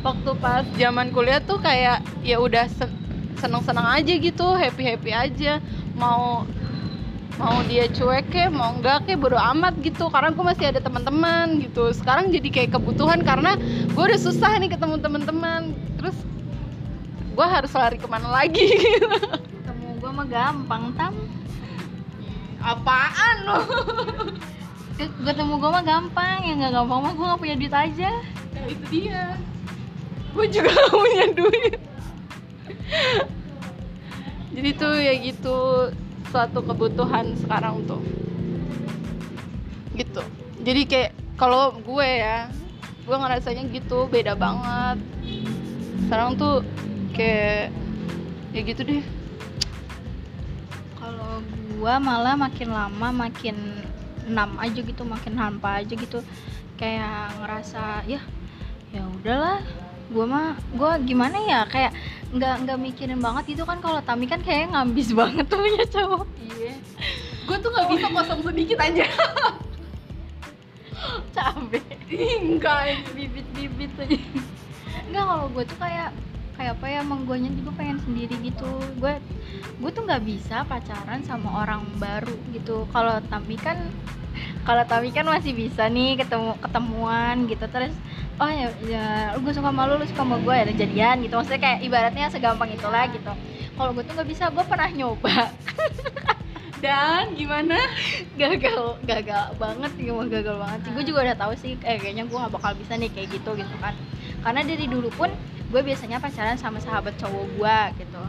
waktu 0.03 0.31
pas 0.43 0.67
zaman 0.75 1.15
kuliah 1.15 1.39
tuh 1.39 1.63
kayak 1.63 2.03
ya 2.23 2.43
udah 2.43 2.67
sen- 2.67 2.95
seneng-seneng 3.39 3.87
aja 3.87 4.13
gitu 4.19 4.47
happy 4.59 4.83
happy 4.85 5.11
aja 5.15 5.63
mau 5.97 6.47
mau 7.41 7.57
dia 7.65 7.89
cuek 7.89 8.29
ke 8.29 8.53
mau 8.53 8.77
enggak 8.77 9.09
ke 9.09 9.17
bodo 9.17 9.39
amat 9.41 9.81
gitu. 9.81 10.13
Karena 10.13 10.31
gue 10.35 10.45
masih 10.45 10.67
ada 10.71 10.81
teman-teman 10.85 11.59
gitu. 11.65 11.89
Sekarang 11.97 12.29
jadi 12.29 12.49
kayak 12.53 12.77
kebutuhan 12.77 13.25
karena 13.25 13.57
gue 13.91 14.03
udah 14.03 14.21
susah 14.21 14.61
nih 14.61 14.71
ketemu 14.73 15.01
teman-teman. 15.01 15.73
Terus 15.97 16.17
gue 17.33 17.47
harus 17.47 17.73
lari 17.73 17.97
ke 17.97 18.05
mana 18.11 18.29
lagi? 18.29 18.69
Ketemu 19.57 19.89
gue 19.99 20.11
mah 20.13 20.27
gampang 20.29 20.85
tam. 20.95 21.15
apaan 22.61 23.37
lo 23.49 23.65
Ke- 25.01 25.17
Ketemu 25.25 25.57
gue 25.57 25.71
mah 25.73 25.81
gampang, 25.81 26.45
yang 26.45 26.61
nggak 26.61 26.77
gampang 26.77 27.01
mah 27.01 27.13
gue 27.17 27.25
nggak 27.25 27.41
punya 27.41 27.57
duit 27.57 27.73
aja. 27.73 28.11
Nah 28.53 28.65
itu 28.69 28.85
dia. 28.93 29.33
Gue 30.37 30.47
juga 30.47 30.71
gak 30.71 30.93
punya 30.95 31.27
duit 31.35 31.81
Jadi 34.51 34.71
tuh 34.75 34.95
ya 34.99 35.15
gitu 35.19 35.57
Suatu 36.31 36.63
kebutuhan 36.63 37.35
sekarang 37.39 37.83
tuh. 37.87 38.03
Gitu. 39.99 40.23
Jadi 40.63 40.83
kayak 40.87 41.11
kalau 41.35 41.75
gue 41.81 42.09
ya 42.09 42.47
Gue 43.09 43.17
ngerasanya 43.19 43.67
gitu 43.75 44.07
beda 44.07 44.39
banget. 44.39 45.03
Sekarang 46.07 46.39
tuh 46.39 46.63
kayak 47.11 47.75
Ya 48.51 48.67
gitu 48.67 48.83
deh. 48.83 49.03
Kalau 50.99 51.39
gua 51.79 52.03
malah 52.03 52.35
makin 52.35 52.75
lama 52.75 53.09
makin 53.15 53.57
enam 54.27 54.59
aja 54.59 54.81
gitu, 54.83 55.07
makin 55.07 55.39
hampa 55.39 55.79
aja 55.83 55.95
gitu. 55.95 56.19
Kayak 56.75 57.39
ngerasa 57.39 58.03
ya 58.11 58.19
ya 58.91 59.07
udahlah. 59.07 59.63
Gua 60.11 60.27
mah 60.27 60.47
gua 60.75 60.99
gimana 60.99 61.39
ya? 61.47 61.63
Kayak 61.71 61.95
nggak 62.31 62.55
nggak 62.63 62.79
mikirin 62.79 63.19
banget 63.19 63.59
gitu 63.59 63.67
kan 63.67 63.83
kalau 63.83 63.99
Tami 64.07 64.31
kan 64.31 64.39
kayak 64.43 64.71
ngambis 64.71 65.11
banget 65.19 65.45
tuh 65.51 65.59
punya 65.59 65.85
cowok. 65.87 66.27
Iya 66.39 66.75
Gue 67.49 67.59
tuh 67.59 67.71
gak 67.75 67.91
bisa 67.91 68.07
kosong 68.15 68.41
sedikit 68.47 68.79
aja 68.79 69.03
Cabe. 71.35 71.81
Enggak 72.13 73.03
bibit-bibit 73.17 73.91
aja. 73.99 74.19
Enggak 75.09 75.25
kalau 75.27 75.47
gue 75.51 75.65
tuh 75.67 75.79
kayak 75.81 76.11
kayak 76.61 76.77
apa 76.77 76.87
ya 76.93 77.01
emang 77.01 77.25
gue 77.25 77.41
juga 77.57 77.73
pengen 77.73 77.97
sendiri 78.05 78.37
gitu. 78.45 78.69
Gue 79.01 79.17
gue 79.81 79.91
tuh 79.97 80.05
nggak 80.05 80.29
bisa 80.29 80.61
pacaran 80.69 81.25
sama 81.25 81.65
orang 81.65 81.81
baru 81.97 82.37
gitu. 82.53 82.85
Kalau 82.93 83.17
Tami 83.33 83.57
kan 83.57 83.89
kalau 84.69 84.85
Tami 84.85 85.09
kan 85.09 85.25
masih 85.25 85.57
bisa 85.57 85.89
nih 85.89 86.21
ketemu 86.21 86.53
ketemuan 86.61 87.49
gitu. 87.49 87.65
Terus 87.65 87.97
oh 88.37 88.53
ya, 88.53 88.69
ya 88.85 89.07
gue 89.41 89.53
suka 89.57 89.73
sama 89.73 89.89
lu 89.89 89.97
lu 89.97 90.05
suka 90.05 90.21
sama 90.21 90.37
gue 90.37 90.53
ya 90.53 90.65
jadian 90.85 91.25
gitu. 91.25 91.33
Maksudnya 91.41 91.61
kayak 91.65 91.79
ibaratnya 91.81 92.29
segampang 92.29 92.77
itulah 92.77 93.09
gitu. 93.09 93.33
Kalau 93.81 93.91
gue 93.97 94.05
tuh 94.05 94.13
nggak 94.21 94.29
bisa 94.29 94.53
gue 94.53 94.65
pernah 94.69 94.93
nyoba. 94.93 95.49
Dan 96.85 97.37
gimana? 97.37 97.77
gagal 98.41 99.01
gagal 99.05 99.49
banget 99.57 99.93
gitu 99.97 100.13
mah 100.13 100.29
gagal 100.29 100.61
banget 100.61 100.79
sih. 100.85 100.91
Gue 100.93 101.05
juga 101.09 101.25
udah 101.25 101.37
tahu 101.41 101.53
sih 101.57 101.73
eh, 101.89 101.97
kayaknya 101.97 102.29
gue 102.29 102.37
gak 102.37 102.53
bakal 102.53 102.77
bisa 102.77 103.01
nih 103.01 103.09
kayak 103.09 103.33
gitu 103.33 103.57
gitu 103.57 103.77
kan. 103.81 103.97
Karena 104.45 104.61
dari 104.61 104.85
dulu 104.85 105.09
pun 105.17 105.33
gue 105.71 105.81
biasanya 105.87 106.19
pacaran 106.19 106.59
sama 106.59 106.83
sahabat 106.83 107.15
cowok 107.17 107.47
gue 107.57 107.79
gitu. 108.03 108.23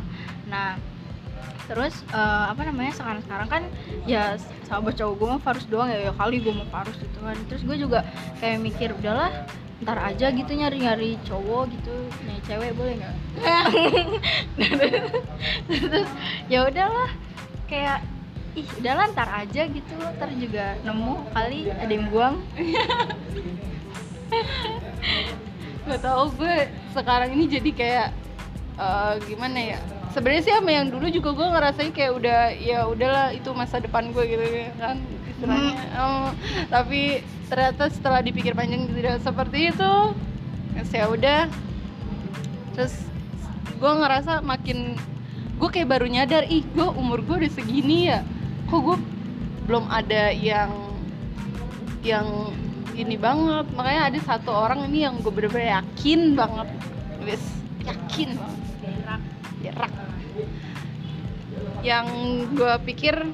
Nah 0.47 0.77
terus 1.65 1.93
eh, 2.13 2.45
apa 2.51 2.61
namanya 2.67 2.93
sekarang 2.93 3.21
sekarang 3.25 3.47
kan 3.49 3.63
ya 4.05 4.37
sahabat 4.69 4.93
cowok 4.95 5.13
gue 5.17 5.27
mah 5.33 5.41
Farus 5.41 5.65
doang 5.65 5.89
ya, 5.89 6.09
ya 6.09 6.13
kali 6.13 6.37
gue 6.39 6.53
mau 6.53 6.67
Farus 6.69 6.95
gitu 7.01 7.19
kan. 7.19 7.37
Terus 7.49 7.61
gue 7.65 7.77
juga 7.81 8.05
kayak 8.37 8.61
mikir 8.61 8.93
udahlah 8.93 9.33
ntar 9.81 9.97
aja 9.97 10.29
gitu 10.29 10.53
nyari 10.53 10.77
nyari 10.85 11.17
cowok 11.25 11.73
gitu 11.73 11.95
nyari 12.29 12.41
cewek 12.45 12.71
boleh 12.77 12.93
nggak? 13.01 13.15
Terus 15.73 16.09
ya 16.45 16.69
udahlah 16.69 17.09
kayak 17.65 18.05
ih 18.53 18.67
udahlah 18.83 19.09
ntar 19.15 19.31
aja 19.31 19.63
gitu 19.63 19.95
ntar 20.19 20.29
juga 20.37 20.75
nemu 20.83 21.23
kali 21.33 21.71
ada 21.71 21.87
yang 21.87 22.11
buang 22.11 22.35
Gak 25.91 26.07
tau 26.07 26.31
gue 26.39 26.71
sekarang 26.95 27.35
ini 27.35 27.51
jadi 27.51 27.71
kayak 27.75 28.07
eh, 28.79 29.13
gimana 29.27 29.59
ya? 29.75 29.79
Sebenarnya 30.15 30.43
sih 30.43 30.55
sama 30.55 30.71
yang 30.71 30.87
dulu 30.87 31.11
juga 31.11 31.35
gue 31.35 31.47
ngerasain 31.51 31.91
kayak 31.91 32.11
udah 32.15 32.39
ya 32.55 32.87
udahlah 32.87 33.35
itu 33.35 33.51
masa 33.51 33.83
depan 33.83 34.11
gue 34.15 34.23
gitu 34.23 34.43
kan 34.79 35.03
istilahnya. 35.27 35.75
Oh, 35.99 36.31
tapi 36.71 37.23
ternyata 37.51 37.91
setelah 37.91 38.23
dipikir 38.23 38.55
panjang 38.55 38.87
tidak 38.95 39.19
seperti 39.19 39.75
itu 39.75 39.93
ya 40.95 41.11
udah. 41.11 41.51
Terus 42.75 42.95
gue 43.75 43.91
ngerasa 43.91 44.39
makin 44.47 44.95
gue 45.59 45.69
kayak 45.71 45.91
baru 45.91 46.07
nyadar 46.07 46.47
ih 46.47 46.63
gue 46.71 46.87
umur 46.87 47.19
gue 47.23 47.47
udah 47.47 47.51
segini 47.51 48.11
ya. 48.11 48.23
Kok 48.71 48.79
gue 48.79 48.97
belum 49.67 49.91
ada 49.91 50.31
yang 50.31 50.71
yang 52.03 52.51
ini 52.95 53.15
banget. 53.15 53.65
Makanya 53.75 54.01
ada 54.11 54.19
satu 54.23 54.51
orang 54.51 54.87
ini 54.91 55.05
yang 55.07 55.19
gue 55.19 55.31
bener-bener 55.31 55.81
yakin 55.81 56.35
banget. 56.35 56.67
Wis 57.23 57.43
yakin. 57.85 58.35
Banget 58.35 60.01
yang 61.81 62.05
gue 62.53 62.73
pikir 62.85 63.25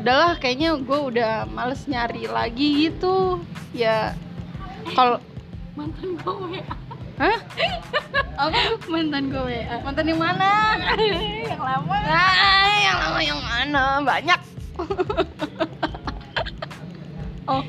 udahlah 0.00 0.40
kayaknya 0.40 0.80
gue 0.80 0.98
udah 0.98 1.44
males 1.52 1.84
nyari 1.84 2.24
lagi 2.26 2.88
gitu. 2.88 3.44
Ya 3.76 4.16
kalau 4.96 5.20
mantan 5.76 6.16
gue 6.16 6.32
WA 6.32 6.64
hah? 7.20 7.38
Apa 8.40 8.60
mantan 8.88 9.28
gue 9.28 9.42
WA 9.46 9.76
mantan 9.84 10.04
yang 10.08 10.20
mana? 10.20 10.80
Yang 11.52 11.60
lama. 11.60 11.96
Ah, 12.08 12.74
yang 12.80 12.96
lama 12.98 13.20
yang 13.20 13.40
mana? 13.44 13.84
Banyak 14.00 14.40
oh 17.48 17.64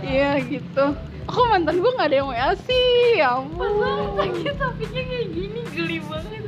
iya 0.00 0.40
gitu 0.40 0.84
kok 1.24 1.44
mantan 1.46 1.76
gue 1.78 1.90
nggak 1.92 2.08
ada 2.08 2.16
yang 2.16 2.28
WA 2.28 2.50
sih 2.58 3.20
ya 3.20 3.36
ampun 3.36 3.68
lagi 4.16 4.48
topiknya 4.56 5.02
kayak 5.04 5.26
gini 5.28 5.60
geli 5.70 5.98
banget 6.00 6.42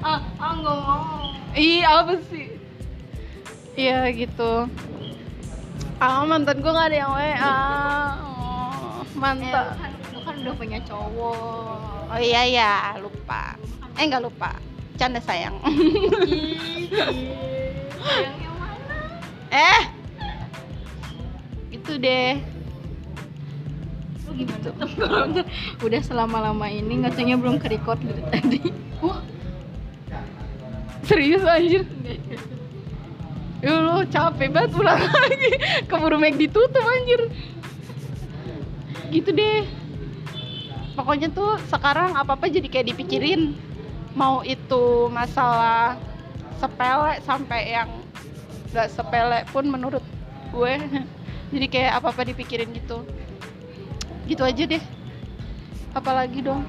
ah 0.00 0.20
ah 0.38 0.52
nggak 0.54 0.76
mau 0.78 1.22
Ih, 1.52 1.84
apa 1.84 2.16
sih? 2.32 2.48
Iya 3.76 4.08
gitu. 4.08 4.64
Ah, 6.00 6.24
mantan 6.24 6.64
gue 6.64 6.72
gak 6.72 6.88
ada 6.88 6.96
yang 6.96 7.12
WA. 7.12 7.36
Oh, 8.24 9.04
Eh, 9.04 9.20
mantan. 9.20 9.52
lu 9.68 9.76
kan, 9.76 9.92
lu 10.16 10.18
kan 10.24 10.34
udah 10.40 10.54
punya 10.56 10.78
cowok 10.80 11.76
Oh 12.08 12.16
iya 12.16 12.42
ya, 12.48 12.72
lupa. 12.98 13.60
Eh 13.94 14.08
nggak 14.08 14.24
lupa. 14.24 14.56
Canda 14.96 15.20
sayang. 15.20 15.52
Ih, 15.68 16.88
yang 18.40 18.56
mana 18.56 18.96
eh. 19.52 19.82
Itu 21.82 21.98
deh. 21.98 22.38
kalau 24.96 25.28
udah 25.84 26.00
selama 26.00 26.38
lama 26.40 26.66
ini 26.70 27.04
ngecengnya 27.04 27.36
belum 27.36 27.60
ke 27.60 27.68
record 27.68 28.00
dari 28.00 28.22
tadi 28.32 28.60
Wah. 29.02 29.18
Serius 31.02 31.42
anjir. 31.42 31.82
Ya 33.58 33.82
lu 33.82 34.06
capek 34.06 34.54
banget 34.54 34.78
ulang 34.78 35.02
lagi. 35.10 35.52
Keburu 35.90 36.22
make 36.22 36.38
ditutup 36.38 36.86
anjir. 36.86 37.26
Gitu 39.10 39.34
deh. 39.34 39.66
Pokoknya 40.94 41.34
tuh 41.34 41.58
sekarang 41.66 42.14
apa-apa 42.14 42.46
jadi 42.46 42.70
kayak 42.70 42.94
dipikirin. 42.94 43.58
Mau 44.14 44.46
itu 44.46 45.10
masalah 45.10 45.98
sepele 46.62 47.18
sampai 47.26 47.74
yang 47.74 47.90
gak 48.70 48.86
sepele 48.94 49.42
pun 49.50 49.66
menurut 49.66 50.04
gue. 50.54 50.74
Jadi 51.52 51.66
kayak 51.68 52.00
apa-apa 52.00 52.32
dipikirin 52.32 52.72
gitu. 52.72 53.04
Gitu 54.24 54.42
aja 54.42 54.64
deh. 54.64 54.82
Apalagi 55.92 56.40
dong. 56.40 56.64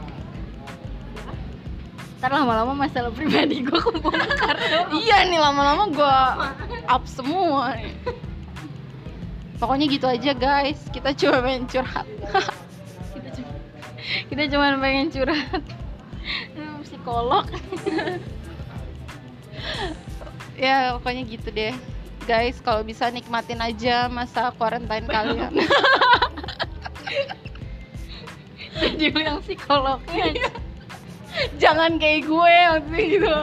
ntar 2.23 2.39
lama-lama 2.39 2.71
masalah 2.71 3.11
pribadi 3.11 3.67
gue 3.67 3.79
kebongkar 3.83 4.55
Iya 5.03 5.27
nih 5.27 5.43
lama-lama 5.43 5.91
gue 5.91 6.19
up 6.87 7.03
semua 7.03 7.75
nih. 7.75 7.91
Pokoknya 9.59 9.85
gitu 9.91 10.07
aja 10.07 10.31
guys. 10.31 10.79
Kita 10.91 11.11
cuma 11.19 11.43
main 11.43 11.67
curhat. 11.67 12.07
kita 13.15 13.27
cuma 13.39 13.51
kita 14.31 14.43
cuma 14.47 14.79
pengen 14.79 15.11
curhat 15.11 15.63
psikolog 17.03 17.43
ya 20.63 20.95
pokoknya 20.95 21.27
gitu 21.27 21.51
deh. 21.51 21.75
Guys, 22.23 22.63
kalau 22.63 22.87
bisa 22.87 23.11
nikmatin 23.11 23.59
aja 23.59 24.07
masa 24.07 24.55
quarantine 24.55 25.03
kalian. 25.11 25.59
jadi 28.99 29.19
yang 29.27 29.43
psikolognya 29.43 30.51
Jangan 31.59 31.99
kayak 31.99 32.23
gue 32.23 32.55
maksudnya 32.71 33.03
gitu. 33.11 33.35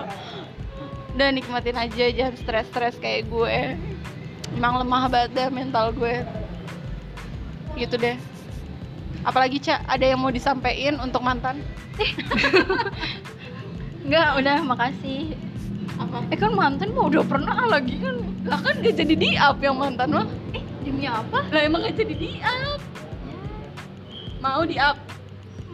Udah 1.12 1.28
nikmatin 1.28 1.76
aja 1.76 2.04
jangan 2.08 2.34
stres-stres 2.40 2.96
kayak 2.96 3.28
gue. 3.28 3.76
Emang 4.56 4.80
lemah 4.80 5.12
banget 5.12 5.30
deh 5.36 5.48
mental 5.52 5.92
gue. 5.92 6.24
Gitu 7.76 8.00
deh. 8.00 8.16
Apalagi 9.28 9.60
Cak, 9.60 9.84
ada 9.84 10.04
yang 10.08 10.24
mau 10.24 10.32
disampaikan 10.32 10.96
untuk 11.04 11.20
mantan? 11.20 11.60
enggak 14.08 14.28
udah 14.40 14.58
makasih 14.64 15.36
Apa? 16.00 16.18
eh 16.26 16.38
kan 16.38 16.52
mantan 16.52 16.88
mah 16.90 17.04
udah 17.06 17.22
pernah 17.22 17.56
lagi 17.66 18.00
kan 18.00 18.16
Lah 18.42 18.56
kan 18.58 18.74
gak 18.78 18.96
jadi 18.96 19.14
di 19.14 19.30
up 19.36 19.60
yang 19.60 19.76
mantan 19.76 20.08
mah. 20.10 20.26
eh 20.50 20.64
demi 20.80 21.04
apa 21.04 21.44
Lah 21.46 21.60
emang 21.60 21.84
gak 21.84 21.94
jadi 21.94 22.14
di 22.14 22.30
up. 22.40 22.80
Mau 24.40 24.64
di 24.64 24.76
up. 24.76 24.96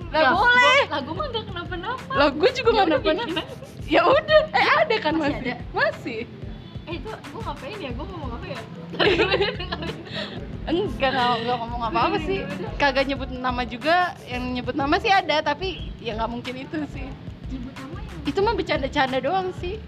Lah 0.06 0.20
Ya, 0.20 0.30
boleh. 0.32 0.82
lah 0.88 1.00
gue 1.00 1.14
mah 1.14 1.26
gak 1.28 1.44
kenapa-napa 1.46 2.10
Lah 2.12 2.28
gue 2.28 2.50
juga 2.52 2.68
Ya 2.68 2.74
gak 2.74 2.86
udah, 2.86 2.98
kenapa 2.98 3.06
bikin 3.22 3.38
aja. 3.38 3.44
Ya 3.86 4.02
udah, 4.02 4.40
eh 4.50 4.66
ada 4.76 4.96
kan 4.98 5.14
Masih 5.14 5.30
masih. 5.30 5.46
ada? 5.46 5.54
Masih. 5.72 6.20
eh 6.84 6.94
itu 6.96 7.10
gue 7.10 7.40
ngapain 7.40 7.78
ya 7.78 7.90
gue 7.92 8.04
ngomong 8.04 8.30
apa 8.32 8.46
ya 8.46 8.60
Enggak, 10.66 11.14
enggak 11.36 11.56
ngomong 11.56 11.82
apa-apa 11.84 12.18
sih. 12.20 12.42
Kagak 12.76 13.06
nyebut 13.06 13.30
nama 13.30 13.62
juga. 13.62 13.96
Yang 14.24 14.42
nyebut 14.52 14.74
nama 14.74 14.94
sih 14.96 15.10
ada, 15.10 15.38
tapi 15.40 15.78
ya 15.96 16.14
nggak 16.14 16.26
mungkin 16.28 16.54
itu 16.56 16.78
sih. 16.88 17.06
nyebut 17.48 17.70
nama 17.76 17.98
yang 18.00 18.18
Itu 18.24 18.38
mah 18.40 18.54
bercanda-canda 18.54 19.18
doang 19.20 19.54
sih 19.56 19.78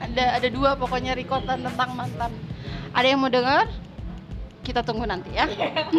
Ada 0.00 0.40
ada 0.40 0.48
dua 0.48 0.74
pokoknya 0.74 1.12
rekotan 1.14 1.60
tentang 1.60 1.90
mantan. 1.92 2.32
Ada 2.96 3.06
yang 3.06 3.20
mau 3.20 3.30
dengar? 3.30 3.68
Kita 4.64 4.82
tunggu 4.84 5.04
nanti 5.06 5.30
ya. 5.36 5.46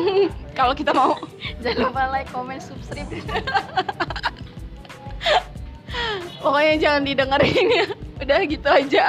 Kalau 0.57 0.73
kita 0.73 0.91
mau. 0.93 1.17
jangan 1.63 1.89
lupa 1.89 2.09
like 2.11 2.29
comment 2.29 2.61
subscribe 2.61 3.07
Pokoknya 6.41 6.75
jangan 6.81 7.01
didengerin 7.05 7.67
ya. 7.69 7.87
Udah 8.21 8.39
gitu 8.45 8.69
aja. 8.69 9.05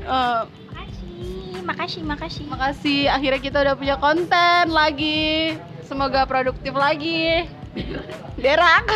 Eh, 0.00 0.42
makasih 0.70 1.62
makasih 1.62 2.02
makasih 2.02 2.44
makasih 2.50 3.00
akhirnya 3.06 3.40
kita 3.40 3.58
udah 3.62 3.74
punya 3.78 3.96
konten 4.02 4.74
lagi. 4.74 5.54
Semoga 5.86 6.26
produktif 6.26 6.74
lagi. 6.74 7.46
Berak. 8.42 8.86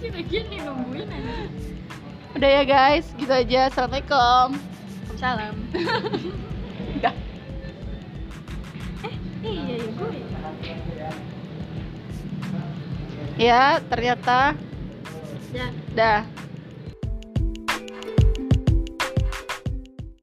sih 0.00 0.08
lagi 0.08 0.38
nih 0.48 0.64
nungguin 0.64 1.12
aja 1.12 1.43
Udah 2.34 2.50
ya 2.50 2.62
guys, 2.66 3.06
gitu 3.14 3.30
aja. 3.30 3.70
Assalamualaikum. 3.70 4.58
salam 5.14 5.54
Udah. 6.98 7.14
iya 9.46 9.74
iya 9.78 9.88
gue 9.94 10.10
Ya, 13.34 13.78
ternyata 13.86 14.54
ya 15.54 15.66
dah. 15.94 16.22